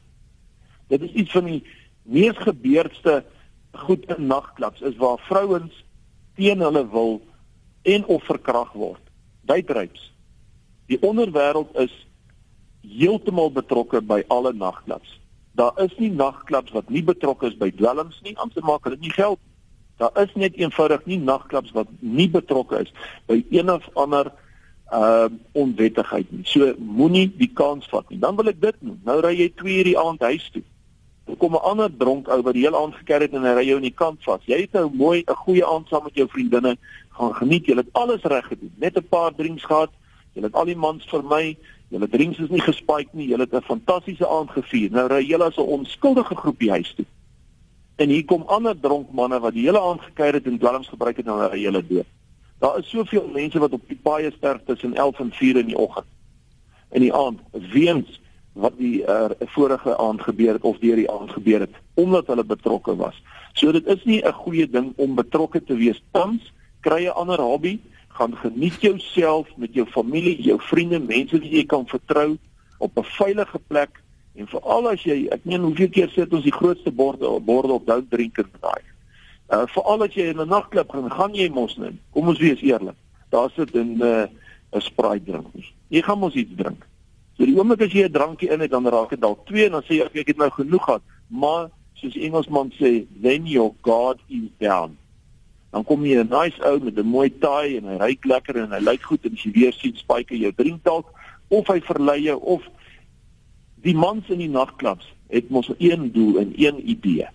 [0.87, 1.63] Dit is iets van die
[2.03, 3.23] mees gebeurde
[3.71, 5.83] goed in nagklubs is waar vrouens
[6.35, 7.21] teen hulle wil
[7.81, 9.04] en of verkragt word
[9.45, 10.11] Duitryps.
[10.85, 11.93] Die onderwêreld is
[12.85, 15.19] heeltemal betrokke by alle nagklubs.
[15.55, 19.13] Daar is nie nagklubs wat nie betrokke is by dwelms nie, anders maak hulle nie
[19.13, 19.39] geld.
[19.97, 22.91] Daar is net eenvoudig nie nagklubs wat nie betrokke is
[23.29, 24.31] by een of ander
[24.93, 25.27] uh
[25.57, 26.43] onwettigheid nie.
[26.45, 28.19] So moenie die kans vat nie.
[28.19, 28.99] Dan wil ek dit noem.
[29.07, 30.61] Nou ry jy 2 uur die aand huis toe.
[31.25, 33.65] Dan kom 'n ander dronk ou wat die hele aand geker het en hy ry
[33.65, 34.45] jou in die kant vas.
[34.45, 36.77] Jy het nou mooi 'n goeie aand saam met jou vriendinne
[37.17, 37.65] gaan geniet.
[37.65, 38.73] Jy het alles reg gedoen.
[38.75, 39.91] Net 'n paar drinks gehad.
[40.33, 41.57] Jy het al die mans vermy.
[41.89, 43.27] Julle drinks is nie gespike nie.
[43.27, 44.91] Julle het 'n fantastiese aand gevier.
[44.91, 47.05] Nou ry julle as 'n onskuldige groepie huis toe.
[47.95, 51.17] En hier kom ander dronk manne wat die hele aand gekuier het en dwelms gebruik
[51.17, 52.05] het en nou ry julle dood.
[52.59, 55.77] Daar is soveel mense wat op die paaie sterf tussen 11 en 4 in die
[55.77, 56.05] oggend.
[56.91, 58.19] In die aand weens
[58.53, 62.43] wat die uh, vorige aand gebeur het of deur die aand gebeur het omdat hulle
[62.43, 63.15] betrokke was.
[63.53, 66.53] So dit is nie 'n goeie ding om betrokke te wees tans
[66.85, 67.79] kry 'n ander hobby,
[68.17, 72.37] gaan geniet jouself met jou familie, jou vriende, mense wie jy kan vertrou
[72.77, 74.01] op 'n veilige plek
[74.35, 77.85] en veral as jy ek meen hoeveel keer sit ons die grootste borde borde op
[77.85, 78.83] dou drinker daai.
[79.49, 81.93] Uh veral as jy in 'n nagklub gaan, gaan jy mos net.
[82.11, 82.95] Kom ons wees eerlik.
[83.29, 84.27] Daar sit 'n uh,
[84.71, 85.47] 'n Sprite drink.
[85.87, 86.85] Jy gaan mos iets drink.
[87.37, 89.71] So die oomblik as jy 'n drankie in het, dan raak dit dalk 2 en
[89.71, 91.01] dan sê jy ek het nou genoeg gehad.
[91.27, 94.97] Maar soos Engelsman sê, then your god is down
[95.75, 98.71] dan kom jy 'n nice ou met 'n mooi taai en hy ry lekker en
[98.71, 101.07] hy lyk goed en as jy weer sien spyker jou drink dalk
[101.49, 102.61] of hy verlei jou of
[103.83, 107.27] die mans in die nagklubs het mos een doel en een idee.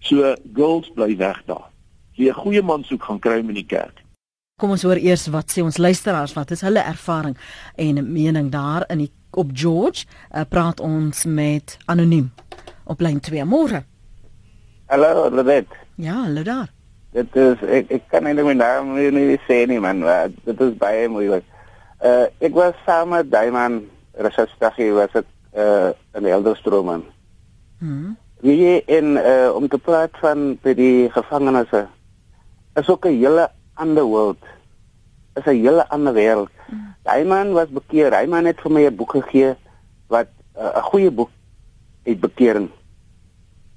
[0.00, 1.70] So girls bly weg daar.
[2.12, 4.02] Jy 'n goeie man soek gaan kry in die kerk.
[4.58, 7.36] Kom ons hoor eers wat sê ons luisteraars wat is hulle ervaring
[7.76, 10.04] en mening daar in die op George
[10.34, 12.32] uh, praat ons met anoniem
[12.84, 13.84] op lyn 2 môre.
[14.86, 15.66] Hallo, Lenet.
[15.96, 16.73] Ja, hallo daar.
[17.14, 20.60] Dit is ek ek kan eintlik my naam nie, nie sê nie man, maar dit
[20.66, 21.46] is baie moeilik.
[22.02, 23.84] Uh ek was saam met Daiman
[24.18, 27.04] Rashastahi was dit uh in Helderstroom man.
[27.78, 28.14] Mhm.
[28.42, 31.70] Wie in uh om te praat van by die gevangenes
[32.74, 34.42] is ook 'n hele ander wêreld.
[35.34, 36.50] Is 'n hele ander wêreld.
[36.66, 36.94] Mm.
[37.02, 38.10] Daiman was bekeer.
[38.10, 39.54] Daiman het vir my 'n boek gegee
[40.06, 41.30] wat 'n uh, goeie boek
[42.02, 42.70] het bekering.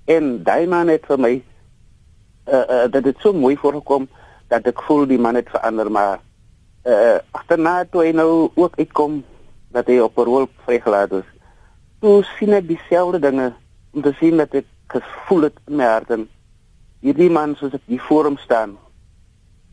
[0.06, 1.44] En Daiman het vir my
[2.48, 4.08] uh, uh, dat dit so mooi voorkom
[4.48, 6.20] dat ek voel die man het verander maar
[6.88, 9.24] uh, agterna toe hy nou ook uitkom
[9.76, 11.28] dat hy op parol vrygelaat is.
[12.00, 13.52] Toe sien ek dieselfde dinge
[13.94, 16.28] om te sien dat ek gevoel het in my hart en
[17.04, 18.78] hierdie man soos ek hier voor hom staan.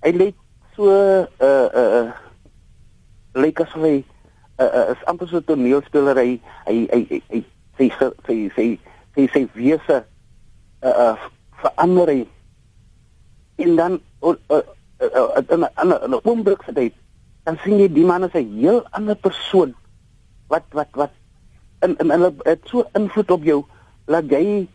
[0.04, 0.38] Hy lyk
[0.74, 2.10] so uh uh
[3.38, 3.96] lyk asof hy
[4.58, 6.34] uh, uh, is amper so toneelspeler hy
[6.66, 7.40] hy hy hy
[7.78, 8.66] sy sy sy
[9.14, 10.00] sy sy wese
[10.82, 11.14] uh, uh
[11.62, 12.20] verander hy
[13.56, 14.62] en dan uh, uh,
[15.00, 16.94] uh, 'n oomblik vir dit
[17.44, 19.74] dan sien jy die man is 'n heel ander persoon
[20.48, 21.10] wat wat wat
[21.78, 23.64] en en hulle het so invloed op jou
[24.06, 24.68] laat jy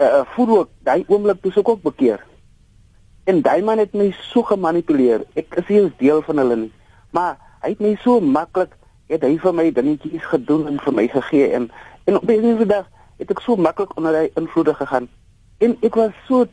[0.00, 2.20] uh, voel ook daai oomblik toe sou ook bekeer.
[3.24, 5.24] En daai man het my so gemanipuleer.
[5.34, 6.72] Ek is nie deel van hulle nie.
[7.10, 8.72] Maar hy het my so maklik
[9.10, 11.70] het hy vir my dingetjies gedoen en vir my gegee en
[12.04, 12.86] en op 'n dag
[13.18, 15.08] het ek so maklik onder hy invloede gegaan.
[15.58, 16.46] En ek was so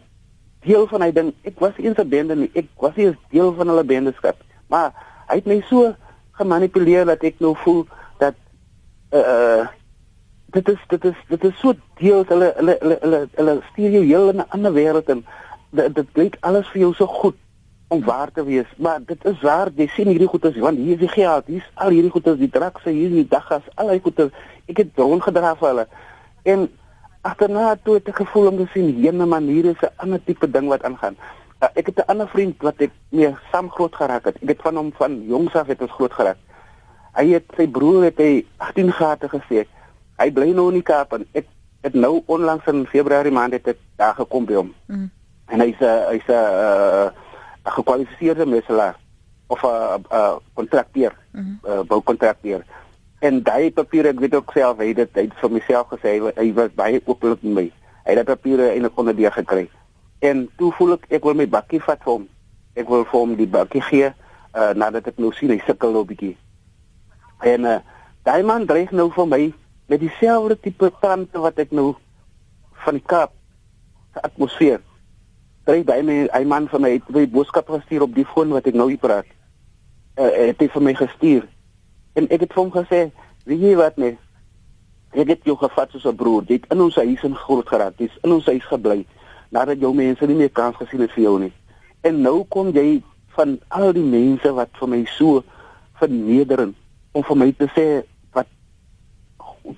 [0.66, 3.68] deel van hy ding ek was eens 'n bende nie ek was 'n deel van
[3.68, 4.94] hulle bendeskap maar
[5.28, 5.96] hy het my so
[6.32, 7.86] gemanipuleer dat ek nou voel
[8.20, 8.36] dat
[9.12, 9.68] uh
[10.52, 14.04] dit is dit is dit is so deel hulle hulle hulle hulle, hulle stuur jou
[14.04, 15.26] heel in 'n ander wêreld en
[15.70, 17.36] dit dit klink alles vir jou so goed
[17.88, 18.68] om waar te wees.
[18.78, 21.70] Maar dit is waar, jy sien hierdie goedes, want hier is die geld, hier is
[21.74, 24.34] al hierdie goedes, die drakse, hier is die daggas, al die goedes.
[24.68, 25.88] Ek het droom gedra vir hulle.
[26.44, 26.68] En
[27.28, 30.68] agterna toe het ek gevoel om te sien hierne maniere is 'n ander tipe ding
[30.68, 31.16] wat aangaan.
[31.64, 34.36] Uh, ek het 'n ander vriend wat ek mee saam groot geraak het.
[34.42, 36.38] Ek het van hom van jongs af het ons groot geraak.
[37.18, 39.66] Hy het sy broer het hy 18 gate gesê.
[40.18, 41.46] Hy bly nou in die Kaap en ek
[41.82, 44.74] het nou onlangs in Februarie maand het ek daar gekom by hom.
[44.86, 45.10] Mm.
[45.48, 47.10] En hy's 'n hy's 'n uh,
[47.66, 48.96] 'n gekwalifiseerde meselaar
[49.48, 51.88] of 'n 'n kontrakteur, 'n mm -hmm.
[51.88, 52.64] boukontrakteur.
[53.20, 56.32] En daai papiere, ek weet ook self, hy dit hy het vir myself gesê hy,
[56.38, 57.66] hy was baie ooplik met my.
[58.06, 59.66] Hy het daai papiere eintlik onder die gekry.
[60.22, 62.28] En toe voel ek ek wil my bakkie vat vir hom.
[62.78, 66.10] Ek wil vir hom die bakkie gee uh, nadat ek nou sien hy sukkel 'n
[66.10, 66.36] bietjie.
[67.42, 67.80] En uh,
[68.26, 69.42] daai man dreig nou vir my
[69.88, 71.96] met dieselfde tipe tante wat ek nou
[72.86, 73.34] van die Kaap
[74.14, 74.82] se atmosfeer
[75.68, 78.68] kry by my hy man van my het my boodskap gestuur op die foon wat
[78.70, 79.28] ek nou hier praat.
[80.18, 81.44] Uh, het hy vir my gestuur.
[82.18, 83.12] En ek het hom gesê,
[83.46, 84.18] "Wie jy wat nee.
[85.14, 86.44] Ek het jou gevat soos 'n broer.
[86.48, 87.94] Jy het in ons huis in groot geraak.
[87.98, 89.06] Jy's in ons huis gebly
[89.50, 91.54] nadat jou mense nie meer kans gesien het vir jou nie.
[92.02, 93.02] En nou kom jy
[93.38, 95.44] van al die mense wat vir my so
[96.00, 96.76] vernederend
[97.12, 97.86] om vir my te sê
[98.36, 98.50] wat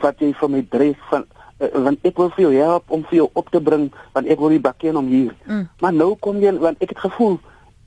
[0.02, 1.26] wat jy vir my dreig van
[1.60, 4.40] uh, want ek wil vir jou help om vir jou op te bring want ek
[4.40, 5.36] wil die bakkie om hier.
[5.46, 5.68] Mm.
[5.82, 7.40] Maar nou kom jy want ek het gevoel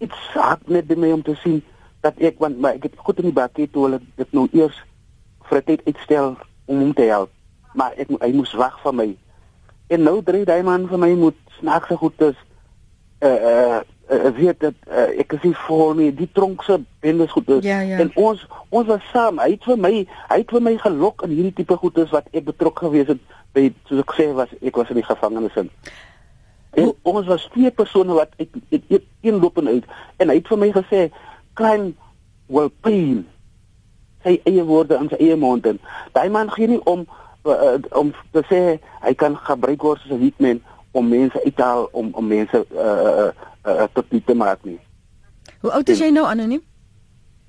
[0.03, 1.61] dit saak net by my om te sien
[2.03, 4.79] dat ek want maar ek het goed in die bakkie toe hulle dit nou eers
[5.49, 6.37] vir 'n tyd uitstel
[6.67, 7.31] om hom te help.
[7.75, 9.09] Maar ek hy moes wag vir my.
[9.88, 12.38] En nou drie daai man vir my moet snaakse goed is
[13.23, 17.49] uh uh uh, weet dat uh, ek is nie voor nie die tronkse bendes goed
[17.49, 17.99] is ja, ja.
[17.99, 21.35] en ons ons was saam hy het vir my hy het vir my gelok in
[21.37, 23.23] hierdie tipe goed is wat ek betrokke gewees het
[23.57, 25.71] by soos ek sê was ek was in die gevangenis in
[26.83, 29.87] en o ons was twee persone wat ek een loop en uit
[30.19, 31.07] en hy het vir my gesê
[31.55, 31.95] klein
[32.47, 33.27] will pain
[34.23, 35.81] sy eie woorde in sy eie mond en
[36.15, 37.07] daai man gee nie om
[37.45, 38.61] uh, om te sê
[39.03, 40.62] hy kan gebruik word as 'n hitman
[40.93, 43.31] om mense uit te haal om om mense uh uh,
[43.67, 44.79] uh tot nie te maak nie.
[45.61, 46.62] Hoe oud is jy nou anoniem?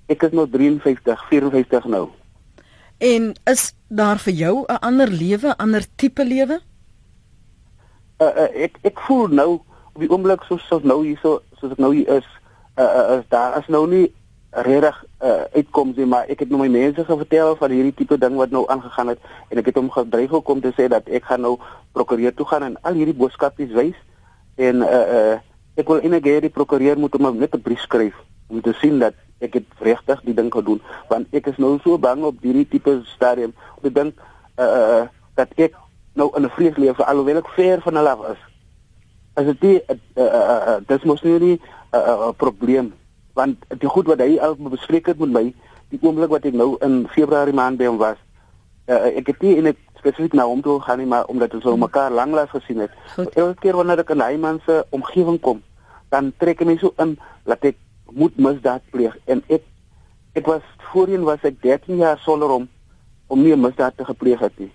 [0.07, 2.07] Ek is nou 53, 54 nou.
[2.97, 6.61] En is daar vir jou 'n ander lewe, ander tipe lewe?
[8.17, 9.61] Uh, uh ek ek voel nou
[9.93, 12.27] op die oomblik soos soos nou hier so soos ek nou hier is,
[12.77, 14.13] uh, uh is daar is nou nie
[14.53, 18.35] regtig uh, uitkom sê maar ek het nou my mense vertel van hierdie tipe ding
[18.37, 21.41] wat nou aangegaan het en ek het hom gedreig om te sê dat ek gaan
[21.41, 21.57] nou
[21.97, 23.97] prokureur toe gaan en al hierdie boodskapies wys
[24.61, 25.35] en uh, uh
[25.73, 28.13] ek wil eintlik hê die prokureur moet hom net 'n brief skryf
[28.47, 31.97] om te sien dat ek het regtig die ding gedoen want ek is nou so
[31.97, 34.13] bang op hierdie tipe stadium om te dink
[34.59, 35.73] uh, uh dat ek
[36.13, 38.41] nou in 'n vreeslewe alhoewel ek ver van hulle af is
[39.33, 41.59] as dit uh, uh, uh, uh, dis mos nie 'n
[41.93, 42.93] uh, probleem
[43.33, 45.45] want die goed wat hy al bespreek het met my
[45.93, 48.19] die oomblik wat ek nou in Februarie maand by hom was
[48.89, 51.65] uh, ek het nie in 'n spesifiek na hom toe gaan nie maar omdat ons
[51.65, 55.61] al mekaar lanklaas gesien het elke keer wanneer ek in hy man se omgewing kom
[56.09, 57.77] dan trek ek my so in dat ek
[58.11, 59.63] moet misdaad pleeg en ek
[60.33, 60.61] ek was
[60.93, 62.67] voorheen was ek 13 jaar sonder om
[63.27, 64.71] om nie misdaad te gepleeg het nie.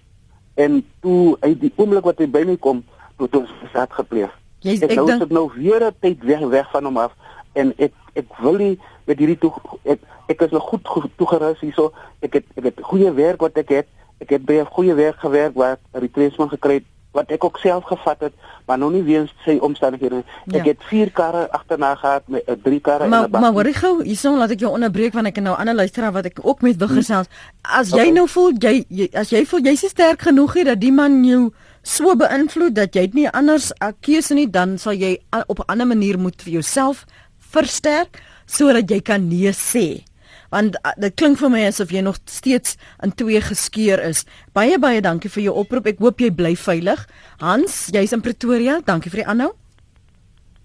[0.54, 2.82] En toe uit die oomblik wat hy by my kom,
[3.16, 4.32] toe het ons misdaad gepleeg.
[4.60, 7.12] Jy Ek nou is dit nou weer 'n tyd weg weg van hom af
[7.54, 9.52] en ek ek wil nie met hierdie toe
[9.84, 11.92] ek ek is nog goed goed toegerus hierso.
[12.20, 13.86] Ek het ek het goeie werk wat ek het.
[14.20, 17.84] Ek het 'n goeie werk gewerk waar 'n replacement gekry het wat ek ook self
[17.84, 18.32] gevat het,
[18.66, 20.18] maar nou nie weens sy omstandighede.
[20.52, 20.62] Ek Ja.
[20.62, 23.40] het 4 karre agterna gehad met 'n 3 karre en Maar 'n bak.
[23.40, 26.24] maar hoorie gou, hierson laat ek jou onderbreek want ek het nou ander luisteraar wat
[26.26, 27.26] ek ook met wil gesels.
[27.62, 28.10] As jy Okay.
[28.10, 31.52] nou voel jy, jy as jy voel jy's sterk genoeg nie dat die man jou
[31.82, 35.58] so beïnvloed dat jy dit nie anders 'n keuse nie, dan sal jy a- op
[35.60, 37.04] 'n ander manier moet vir jouself
[37.38, 40.04] versterk sodat jy kan nee sê.
[40.50, 44.24] Want uh, dit klink vir my asof jy nog steeds in twee geskeur is.
[44.54, 45.86] Baie baie dankie vir jou oproep.
[45.86, 47.06] Ek hoop jy bly veilig.
[47.38, 48.80] Hans, jy's in Pretoria.
[48.84, 49.52] Dankie vir die aanhou.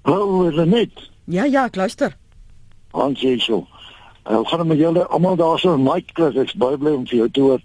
[0.06, 0.92] Hallo, Lenet.
[1.28, 2.16] Ja, ja, ek luister.
[2.94, 3.68] Hans Jesel.
[4.26, 7.30] Ek gaan met julle almal daar so Mike Klas, ek's baie bly om vir jou
[7.30, 7.62] te hoor.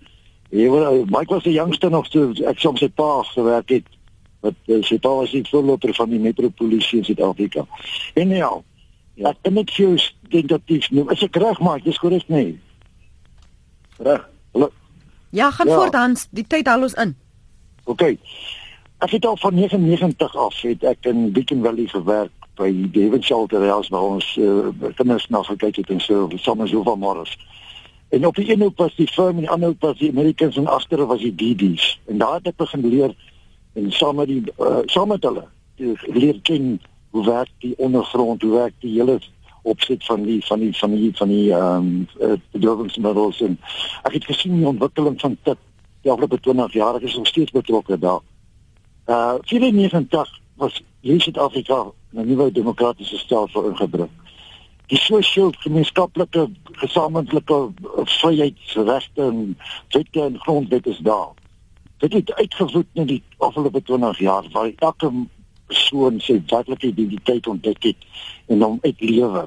[0.49, 3.89] Jy weet, Mike was die jongste nog so ek soms sy pa gewerk het.
[4.41, 7.67] Wat uh, sy pa was die voorloper van die metropolisie in Suid-Afrika.
[8.15, 8.51] En ja,
[9.19, 12.55] ja, ek net vir jou dis nou, is ek reg maar, dis korrek nee.
[13.99, 14.25] Reg.
[14.55, 14.71] Hallo.
[15.31, 15.75] Ja, gaan Ja.
[15.75, 17.17] voort Hans, die tyd haal ons in.
[17.85, 18.03] OK.
[18.99, 23.63] Ek het al van 99 af het ek in Beacon Valley gewerk by Devon Shelter
[23.67, 27.25] House waar ons uh, kinders na gekyk het en so sommer so van môre.
[28.09, 30.57] En op die een hoek was die firm en die ander hoek was die Americans
[30.57, 32.01] en agter was die DDs.
[32.07, 33.15] En daar het ek begin leer
[33.73, 35.45] en saam met die uh, saam met hulle
[36.13, 39.19] leer ken hoe werk die ondergrond, hoe werk die hele
[39.63, 43.59] opset van die van die van die van die ehm um, uh, bedrywingsmiddels en
[44.03, 45.59] ek het gesien die ontwikkeling van dit
[46.03, 48.21] die afgelope 20 jaar ek is nog steeds betrokke daar.
[49.07, 54.11] Uh 94 was hier Suid-Afrika 'n nuwe demokratiese stelsel ingebring.
[54.89, 56.47] Die sosiaal gemeenskaplike
[56.81, 57.57] gesamentlike
[58.19, 59.59] vryheidsregte en
[59.93, 61.35] wette en grondwet is daar.
[61.99, 65.11] Dit het uitgevoed in die afgelope 20 jaar waar elke
[65.67, 68.07] persoon sy werklike identiteit ontdek het
[68.47, 69.45] en hom uitlewe.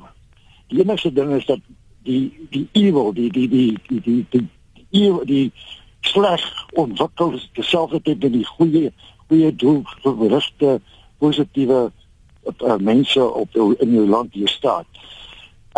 [0.69, 1.63] Die enigste ding is dat
[2.05, 4.47] die die evil, die die die die die die
[4.91, 5.51] die, die
[6.01, 6.45] sleg
[6.77, 8.91] ontwikkel terselfdertyd met die goeie
[9.27, 10.77] goeie doelgerigte
[11.17, 14.85] positiewe uh, mense op in jou land hier staan.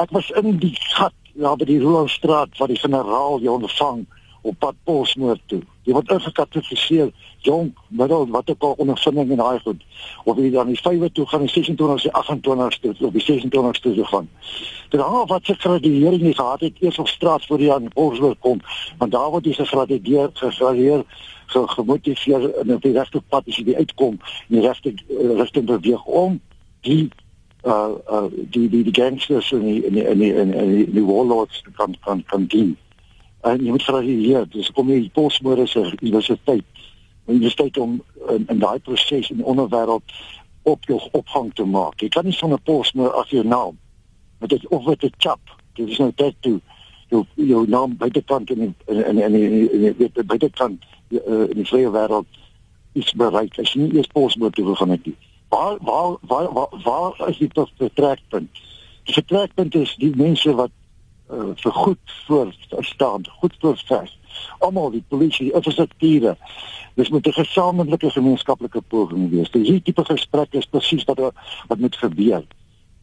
[0.01, 4.05] Ek was in die gat daar by die Rolandstraat waar die generaal jou ontvang
[4.43, 5.61] op pad Polsmoor toe.
[5.87, 7.11] Jy word ingekategoriseer
[7.45, 9.83] jong, middel, wat ook al ondervinding en daai goed.
[10.23, 13.79] Of jy dan die 5 toe gaan, die 26 se 28 toe of die 26
[13.83, 14.29] toe gaan.
[14.89, 18.35] Dit hang wat se graduering jy gehad het eers op straat voor jy aan Polsmoor
[18.39, 18.61] kom,
[18.97, 21.05] want daar word jy gegradeer, gegradeer
[21.53, 24.17] ge gemotiveer en op die regte pad as jy uitkom
[24.49, 26.39] in die regte uh, rigting beweeg om
[26.87, 27.09] die
[27.63, 30.69] uh uh die die die gangsters en die en die en die, en die, en
[30.75, 32.77] die, die warlords kan kan kan dien.
[33.43, 36.63] En jy moet gradueer, dis kom jy Polsmoor is 'n universiteit.
[37.25, 40.03] Steek om in, in daai proses in die onderwêreld
[40.63, 42.01] op jou opgang te maak.
[42.01, 43.77] Jy kan nie sonder Polsmoor as jou naam
[44.39, 45.39] met dit of met 'n chap.
[45.73, 46.59] Dit is nou tyd toe
[47.09, 51.91] jou jou naam buitekant in in in in in die buitekant uh, in die vrye
[51.91, 52.27] wêreld
[52.93, 53.59] iets bereik.
[53.59, 55.15] As jy nie eers Polsmoor toe gaan het nie.
[55.53, 58.61] Waar waar waar waar, waar is die vertrekpunt?
[59.03, 60.71] Die vertrekpunt is die mense wat
[61.29, 64.19] uh, vir goed voor staan, goed voor vers.
[64.59, 66.37] Almal die polisie, die infrastrukture.
[66.95, 69.51] Dis moet 'n gesamentlike gemeenskaplike poging wees.
[69.51, 71.19] Die hierdie tipe gesprek is presies wat
[71.67, 72.43] wat moet gebeur.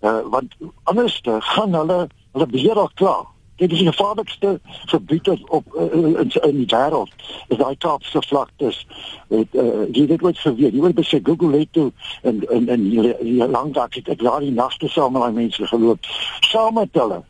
[0.01, 3.27] Uh, want anders gaan hulle hulle beheer al klaar.
[3.61, 7.13] Dit is die gevaarlikste gebied op uh, in in die wêreld.
[7.53, 8.87] Is daai Kaapse vlaktes.
[9.29, 10.73] Dit uh, jy weet wat gebeur.
[10.73, 11.91] Jy moet besê Google het toe
[12.23, 13.13] en en en hier
[13.49, 16.09] lank daar het ek daar die nagte saam met daai mense geloop.
[16.49, 17.21] Saam met hulle.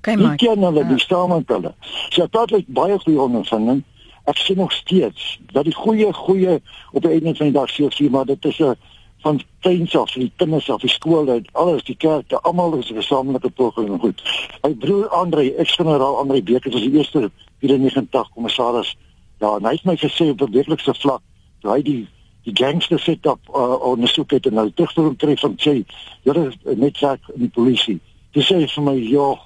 [0.00, 0.36] Okay, Ek Mike.
[0.44, 0.88] ken hulle, Ja.
[0.88, 1.74] die staan met hulle.
[2.08, 3.82] So dit het baie goeie ondervinding.
[4.24, 6.60] Ek sien nog steeds dat die goeie goeie
[6.92, 8.76] op die einde van die dag sê maar dit is 'n
[9.20, 13.50] van kleins af, die kinders af, die skole, alles die kerk, almal is 'n gesamentlike
[13.50, 14.22] poging en goed.
[14.62, 18.96] My broer Andre, ex-generaal Andre Beker was die eerste 94 kommissaris.
[19.38, 21.22] Ja, en hy het my gesê op 'n weeklikse vlak,
[21.60, 22.08] toe hy die
[22.42, 25.84] die gangster set up uh, ondersoek het en nou terugvoer kry van sê,
[26.22, 28.00] julle is 'n netwerk in die polisie.
[28.32, 29.38] Dis sê vir my, "Ja,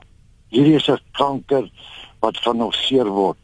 [0.51, 1.70] hierdie is 'n kanker
[2.20, 3.37] wat gaan nog seer word."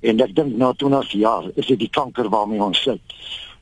[0.00, 3.00] En ek dink na 20 jaar is dit die kanker waarmee ons sit.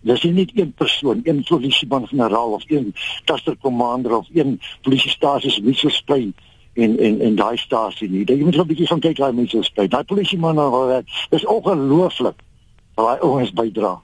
[0.02, 2.94] Dis nie net een persoon, een polisieman generaal of een
[3.24, 6.34] cluster commander of een polisiestasie se Mitchellsplein
[6.74, 8.24] en en en daai stasie nie.
[8.26, 9.88] Jy moet 'n bietjie gaan kyk daai Mitchellsplein.
[9.88, 11.26] Daai polisieman nou werk.
[11.30, 12.38] Dis ongelooflik
[12.94, 14.00] wat daai ouens bydra.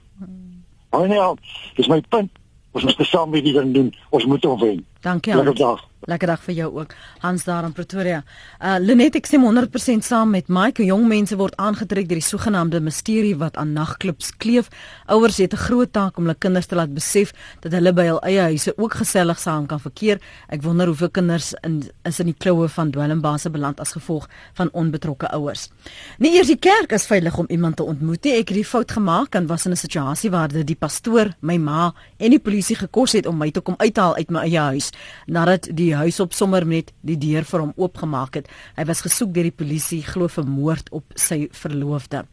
[0.89, 1.37] Maar nou,
[1.75, 2.31] dis my punt.
[2.71, 3.93] Ons moet saam met die ding doen.
[4.09, 4.85] Ons moet hom wen.
[5.01, 5.35] Dankie.
[5.35, 5.87] Lekker dag.
[6.07, 6.93] Lekker dag vir jou ook.
[7.19, 8.21] Hans daar in Pretoria.
[8.63, 10.83] Uh Lenet ek stem 100% saam met Mike.
[10.87, 14.69] Jong mense word aangetrek deur die sogenaamde misterie wat aan nagklubs kleef.
[15.11, 18.21] Ouers het 'n groot taak om hulle kinders te laat besef dat hulle by hul
[18.23, 20.19] eie huise ook gesellig saam kan verkeer.
[20.47, 24.69] Ek wonder hoeveel kinders in is in die kloue van dwelmbase beland as gevolg van
[24.71, 25.69] onbetrokke ouers.
[26.17, 28.33] Nie eers die kerk is veilig om iemand te ontmoet nie.
[28.33, 31.93] Ek het die fout gemaak en was in 'n situasie waar die pastoor, my ma
[32.17, 34.91] en die polisie gekos het om my te kom uithaal uit my eie huis
[35.27, 38.47] nadat die huis op sommer net die deur vir hom oopgemaak het.
[38.75, 42.25] Hy was gesoek deur die polisie glo vir moord op sy verloofde.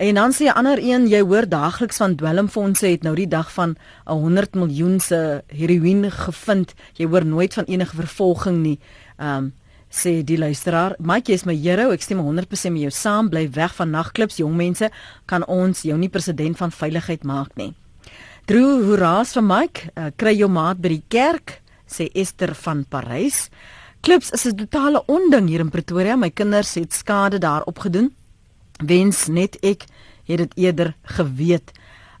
[0.00, 3.52] En dan sê 'n ander een, jy hoor daagliks van dwelmfondse het nou die dag
[3.52, 3.76] van
[4.06, 6.74] 'n 100 miljoen se heroïne gevind.
[6.94, 8.78] Jy hoor nooit van enige vervolging nie.
[9.18, 9.52] Ehm um,
[9.90, 13.74] sê die luisteraar, Mike is my hero, ek stem 100% met jou saam, bly weg
[13.74, 14.90] van nagklubs, jong mense,
[15.26, 17.74] kan ons jou nie president van veiligheid maak nie.
[18.46, 21.60] Drew, hoeraas vir Mike, uh, kry jou maat by die kerk
[21.90, 23.48] sê Esther van Parys.
[24.00, 26.16] Klubs is 'n totale onding hier in Pretoria.
[26.16, 28.14] My kinders het skade daar opgedoen.
[28.78, 29.84] Wens net ek
[30.24, 31.72] het dit eerder geweet.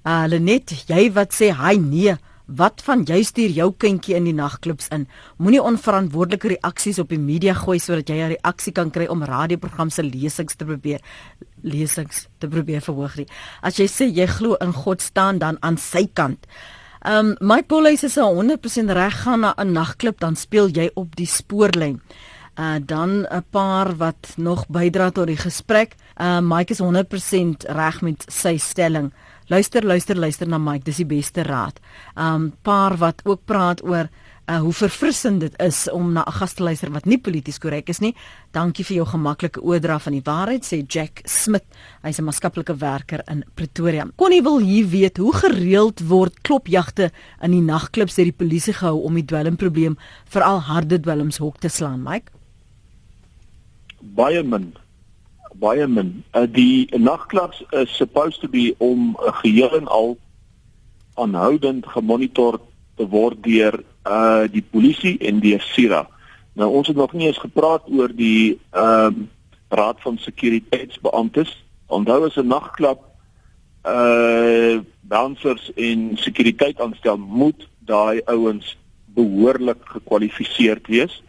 [0.04, 2.16] Uh Lenet, jy wat sê hy nee,
[2.46, 5.06] wat van jy stuur jou kindjie in die nagklubs in?
[5.38, 9.90] Moenie onverantwoordelike reaksies op die media gooi sodat jy 'n reaksie kan kry om radioprogram
[9.90, 11.00] se lesings te probeer
[11.62, 13.26] lesings te probeer verhoog nie.
[13.62, 16.46] As jy sê jy glo in God staan dan aan sy kant.
[17.00, 21.16] Ehm um, Mike Bollys is 100% reg gaan na 'n nagklub dan speel jy op
[21.16, 22.00] die spoorlyn.
[22.60, 25.94] Uh dan 'n paar wat nog bydra tot die gesprek.
[26.20, 29.12] Uh Mike is 100% reg met sy stelling.
[29.46, 31.80] Luister, luister, luister na Mike, dis die beste raad.
[32.16, 34.08] Um paar wat ook praat oor
[34.50, 37.88] uh, hoe verfrissend dit is om na 'n gas te luister wat nie polities korrek
[37.88, 38.14] is nie.
[38.52, 41.64] Dankie vir jou gemaklike oordra van die waarheid, sê Jack Smith.
[42.02, 44.06] Hy's 'n maatskaplike werker in Pretoria.
[44.16, 47.10] Connie wil hier weet hoe gereeld word klopjagte
[47.42, 51.68] in die nagklubs deur die polisie gehou om die dwelmprobleem veral harde dwelms hok te
[51.68, 52.30] slaan, Mike?
[54.00, 54.74] Baie min.
[55.54, 56.24] Baie min.
[56.34, 60.18] Uh, die nagklubs is supposed to be om 'n geheel en al
[61.14, 62.60] aanhoudend gemonitor
[62.96, 66.08] te word deur uh die polisie en die SIRA.
[66.52, 69.28] Nou ons het nog nie eens gepraat oor die ehm uh,
[69.70, 71.64] Raad van Sekuriteitsbeamptes.
[71.86, 73.04] Onthou as 'n nagklap
[73.86, 78.76] uh bouncers en sekuriteit aanstel moet daai ouens
[79.14, 81.22] behoorlik gekwalifiseerd wees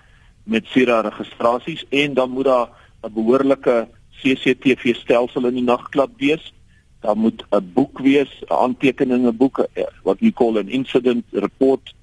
[0.44, 2.70] met SIRA registrasies en dan moet daar
[3.04, 3.88] 'n behoorlike
[4.22, 6.54] CCTV stelsel in die nagklap wees.
[7.00, 9.68] Daar moet 'n boek wees, 'n aantekeninge boek
[10.04, 11.94] wat jy call 'n incident report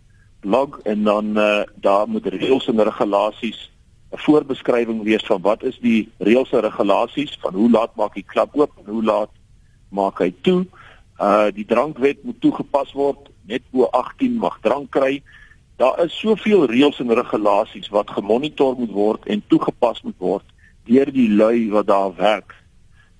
[0.40, 3.70] log en dan uh, daar moet reëls en regulasies
[4.10, 8.24] 'n voorbeskrywing wees van wat is die reëls en regulasies van hoe laat maak die
[8.26, 9.30] klap oop en hoe laat
[9.88, 10.66] maak hy toe.
[11.20, 13.28] Uh die drankwet moet toegepas word.
[13.44, 15.22] Net bo 18 mag drank kry.
[15.76, 20.44] Daar is soveel reëls en regulasies wat gemonitor moet word en toegepas moet word
[20.88, 22.54] deur die lui wat daar werk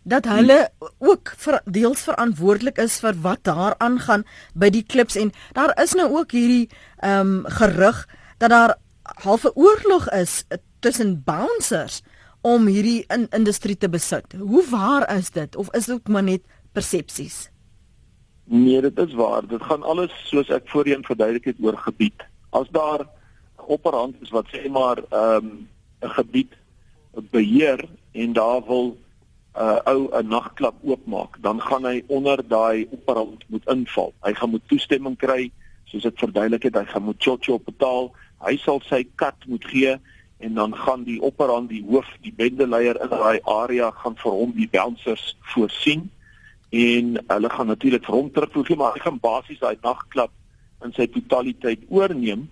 [0.03, 4.25] dat hulle ook vir deels verantwoordelik is vir wat daar aangaan
[4.55, 6.69] by die klubs en daar is nou ook hierdie
[7.01, 8.07] ehm um, gerug
[8.39, 10.45] dat daar halfe oorlog is
[10.81, 12.03] tussen bouncers
[12.41, 14.33] om hierdie in industrie te besit.
[14.39, 16.41] Hoe waar is dit of is dit maar net
[16.73, 17.51] persepsies?
[18.45, 19.47] Nee, dit is waar.
[19.47, 22.25] Dit gaan alles soos ek voorheen verduidelik het oor gebied.
[22.51, 23.05] As daar
[23.71, 25.69] opperhand is wat sê maar ehm um,
[26.01, 26.53] 'n gebied
[27.31, 28.99] beheer en daar wil 'n
[29.55, 34.13] uh, ou 'n nagklub oopmaak, dan gaan hy onder daai operant moet inval.
[34.23, 35.51] Hy gaan moet toestemming kry,
[35.85, 38.13] soos dit verduidelik het, hy gaan moet chocho betaal.
[38.41, 39.99] Hy sal sy kat moet gee
[40.39, 44.53] en dan gaan die operant die hoof, die bendeleier in daai area gaan vir hom
[44.57, 46.09] die bouncers voorsien
[46.71, 50.31] en hulle gaan natuurlik vir hom terugvoer, maar hy gaan basies daai nagklub
[50.85, 52.49] in sy totaliteit oorneem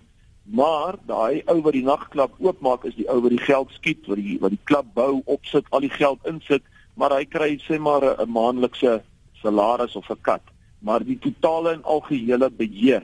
[0.49, 4.17] maar daai ou wat die nagklub oopmaak is die ou wat die geld skiet wat
[4.17, 6.65] die wat die klub bou opsit al die geld insit
[6.99, 9.01] maar hy kry sê maar 'n maandelikse
[9.41, 10.43] salaris of 'n kat.
[10.79, 13.03] Maar die totale en algehele beheer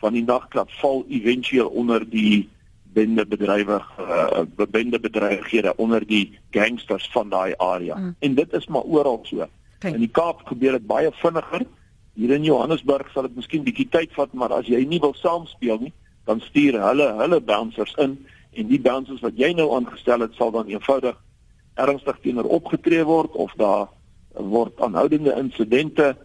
[0.00, 2.48] van die nagklub val éventueel onder die
[2.92, 7.96] bende bedrywe uh, bende bedrywighede onder die gangsters van daai area.
[7.96, 8.14] Mm.
[8.18, 9.46] en dit is maar oral so.
[9.76, 9.92] Okay.
[9.92, 11.66] in die Kaap gebeur dit baie vinniger.
[12.14, 15.78] Hier in Johannesburg sal dit miskien bietjie tyd vat maar as jy nie wil saamspeel
[15.78, 15.92] nie
[16.24, 18.18] dan stuur hulle hulle bouncers in.
[18.52, 21.16] En die bouncers wat jy nou aangestel het sal dan eenvoudig
[21.78, 23.88] ernstig teenoor opgetree word of daar
[24.38, 26.16] word aanhoudende insidente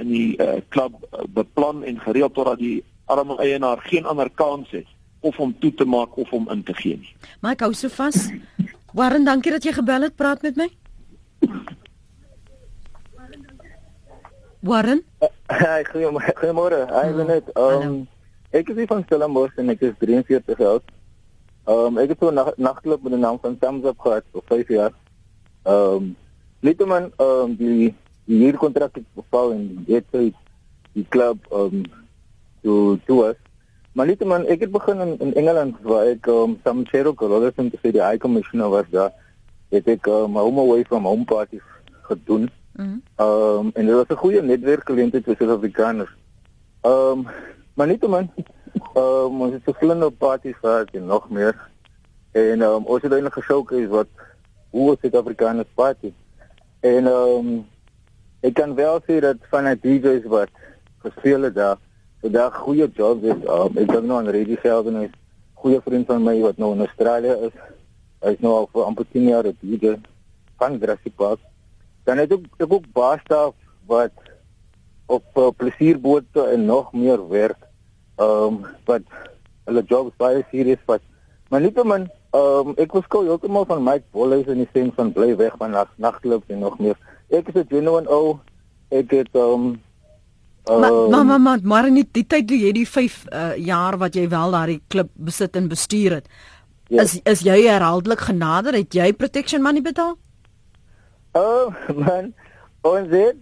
[0.00, 0.96] in die uh, klub
[1.34, 2.80] beplan en gereël totdat die
[3.10, 4.86] arme eienaar geen ander kans het
[5.20, 7.12] of om toe te maak of om in te gee nie.
[7.40, 8.30] Maar ek hou so vas.
[8.96, 10.70] Warren, dankie dat jy gebel het, praat met my.
[14.60, 15.04] Warren?
[15.52, 16.32] Hi, goeiemôre.
[16.40, 16.80] Goeiemôre.
[16.92, 17.52] Hi, Lenet.
[17.56, 18.06] Um,
[18.50, 20.88] Ek is van Stellenbosch en ek is 43 jaar oud.
[21.64, 24.42] Ehm um, ek het so 'n nagklub met die naam van Thumbs Up gehad vir
[24.44, 24.92] 5 jaar.
[25.62, 26.16] Ehm um,
[26.60, 27.94] net om ehm um, die
[28.24, 30.32] hier kontrak te bepaal en dit sê
[30.92, 31.82] die klub ehm um,
[32.62, 33.36] to to us.
[33.92, 37.52] Maar net om ek het begin in, in Engeland waar ek um, some Cheryl Carlos
[37.56, 39.12] en die die high commissioner was daar.
[39.68, 41.66] Het ek um, home away from home parties
[42.02, 42.50] gedoen.
[42.72, 42.98] Mhm.
[43.16, 46.12] Ehm mm um, en dit was 'n goeie netwerkgeleentheid vir Suid-Afrikaners.
[46.80, 47.26] Ehm um,
[47.80, 48.30] Maar niet om aan.
[48.94, 51.68] Um, ons het verschillende parties gehad en nog meer.
[52.30, 54.06] En um, ons het eindelijk is wat
[54.70, 56.12] hoe Zuid-Afrikaanse party.
[56.80, 57.66] En um,
[58.40, 60.48] ik kan wel zien dat vanuit DJ's wat
[61.54, 61.76] daar,
[62.22, 63.34] so daar goede jobs is.
[63.48, 65.12] Um, ik denk nog aan Reddy Gelden, een
[65.52, 67.52] goede vriend van mij wat nu in Australië is.
[68.18, 69.94] Hij is nu al voor amper 10 jaar een DJ
[70.56, 71.38] van Grassy Park.
[72.04, 73.54] Dan heb ik ook, ook baasstaf
[73.86, 74.10] wat
[75.06, 77.68] op uh, plesierbote en nog meer werk
[78.20, 79.02] um, wat
[79.64, 81.02] hulle jobs baie serieus vat.
[81.50, 85.12] Maar nietemin, ehm um, ek was gou heeltemal van Mike Bolhuis in die sin van
[85.12, 86.98] bly weg van nag nagklub en nog meer.
[87.30, 88.38] Ek is 'n genuine ou.
[88.90, 89.80] Ek het ehm um,
[90.64, 94.14] Maar maar maar maar maar in die tyd toe jy die 5 uh, jaar wat
[94.14, 96.28] jy wel daardie klub besit en bestuur het.
[96.88, 97.02] Ja.
[97.02, 100.18] Is is jy herhaaldelik genader het jy protection money betaal?
[101.32, 102.32] Oh man,
[102.82, 103.36] ons het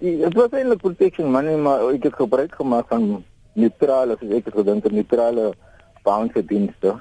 [0.00, 3.24] dit was eintlik protection money maar ek het gebruik gemaak van
[3.56, 5.52] neutrale as ek gedink het neutrale
[6.06, 6.94] bounce dienste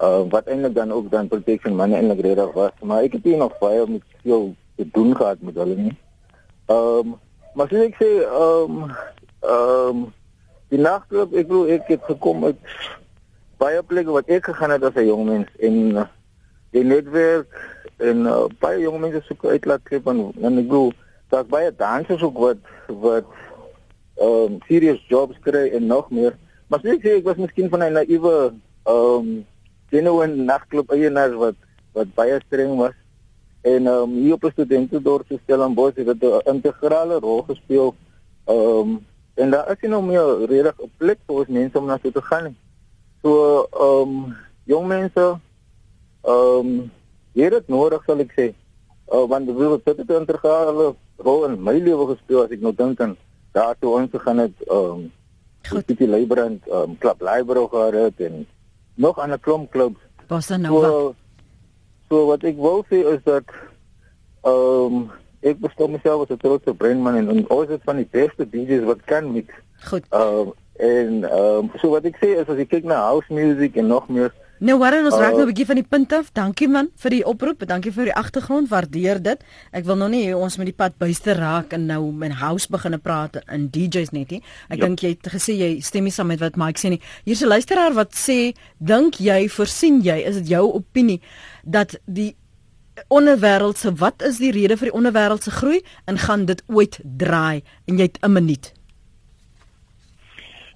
[0.00, 3.40] uh, wat eintlik dan ook dan protection money eintlik reg was maar ek het hier
[3.40, 5.96] nog baie met veel te doen gehad met hulle nie.
[6.66, 7.14] Ehm um,
[7.54, 8.90] maar soos ek sê ehm um,
[9.40, 10.04] ehm um,
[10.72, 12.58] die nagklub ek glo ek het gekom met
[13.62, 16.06] baie plekke wat ek gegaan het as 'n jong mens en uh,
[16.74, 17.54] die netwerk
[17.96, 20.90] en uh, baie jong mense soek uitlaat kry van en ek glo
[21.30, 23.24] dat baie dansers ook wat wat
[24.20, 26.36] um, serious jobs kry en nog meer.
[26.68, 28.54] Maar sê ek ek was miskien van 'n naïewe
[28.84, 29.46] ehm um,
[29.90, 31.56] genuine nagklub eienaar wat
[31.92, 32.96] wat baie streng was.
[33.62, 37.94] En ehm um, hier op studentendorp se Stellenbosch het dit 'n integrale rol gespeel.
[38.44, 41.98] Ehm um, en daar is nou meer redig 'n plek vir ons mense om na
[41.98, 42.56] toe te gaan.
[43.22, 45.38] So ehm um, jong mense
[46.22, 46.90] ehm um,
[47.32, 48.54] hier het nodig sal ek sê.
[49.12, 53.00] Uh, want dit het 'n integrale rol in my lewe gespeel as ek nou dink
[53.00, 53.16] aan
[53.54, 55.12] daar toe ons gegaan het ehm um,
[55.70, 58.46] goed die Leibrand ehm um, klub Leibro gehad en
[58.94, 60.00] nog aan 'n klomp klubs.
[60.26, 60.86] Bossa Nova.
[60.86, 61.14] So,
[62.08, 63.46] so wat ek wil sê is dat
[64.42, 68.08] ehm um, ek beskou myself as 'n trotse brainman en, en ons is van die
[68.10, 69.48] beste DJs wat kan mix.
[69.84, 70.04] Goed.
[70.10, 73.30] Ehm um, en ehm um, so wat ek sê is as jy kyk na house
[73.32, 76.30] music en nog meer Nou Warren, ons raak nou 'n bietjie van die punt af.
[76.32, 77.66] Dankie man vir die oproep.
[77.66, 78.68] Dankie vir die agtergrond.
[78.68, 79.42] Waardeer dit.
[79.72, 82.98] Ek wil nog nie ons met die pad buiste raak en nou met house begine
[82.98, 84.42] praat in DJs net nie.
[84.68, 84.86] Ek ja.
[84.86, 87.00] dink jy het gesê jy stem nie saam met wat Mike sê nie.
[87.24, 91.20] Hier's 'n luisteraar wat sê, "Dink jy, voorsien jy, is dit jou opinie
[91.64, 92.36] dat die
[93.08, 97.00] onderwêreld se wat is die rede vir die onderwêreld se groei en gaan dit ooit
[97.02, 98.72] draai?" En jy het 'n minuut.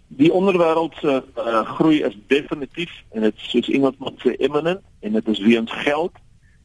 [0.09, 5.29] Die onderwêreld se uh, groei is definitief en dit soos moet sê imminent en dit
[5.29, 6.13] is weens geld.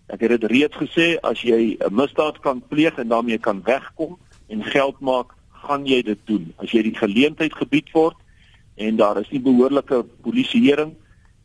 [0.08, 4.18] Ek het dit reeds gesê as jy 'n misdaad kan pleeg en daarmee kan wegkom
[4.48, 6.54] en geld maak, gaan jy dit doen.
[6.58, 8.16] As jy die geleentheid gebied word
[8.76, 10.96] en daar is nie behoorlike polisieering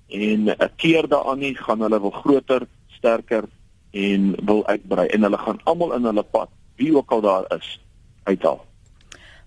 [0.09, 3.45] en 'n keer daaraan nie gaan hulle wel groter, sterker
[3.91, 7.81] en wil uitbrei en hulle gaan almal in hulle pad wie ook al daar is
[8.23, 8.68] uithaal.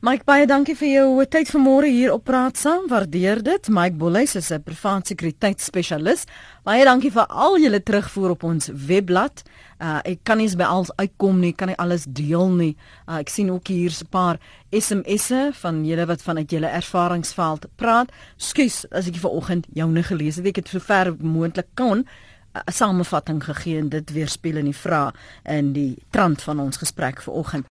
[0.01, 2.87] Mike baie dankie vir jou tyd vanmôre hier op Praat Saam.
[2.89, 3.67] Waardeer dit.
[3.69, 6.25] Mike Bolhuis is 'n privaat sekuriteitsspesialis.
[6.63, 9.43] Baie dankie vir al julle terugvoer op ons webblad.
[9.79, 12.75] Uh ek kan nie by alles uitkom nie, kan nie alles deel nie.
[13.07, 14.39] Uh ek sien ook hier 'n paar
[14.71, 18.09] SMS'e van julle wat vanuit julle ervaringsveld praat.
[18.37, 20.45] Skus as ek vanoggend joune gelees het.
[20.47, 22.07] Ek het sover moontlik kon
[22.53, 25.11] 'n samevatting gegee en dit weerspieël in die vrae
[25.43, 27.65] in die trant van ons gesprek vanoggend.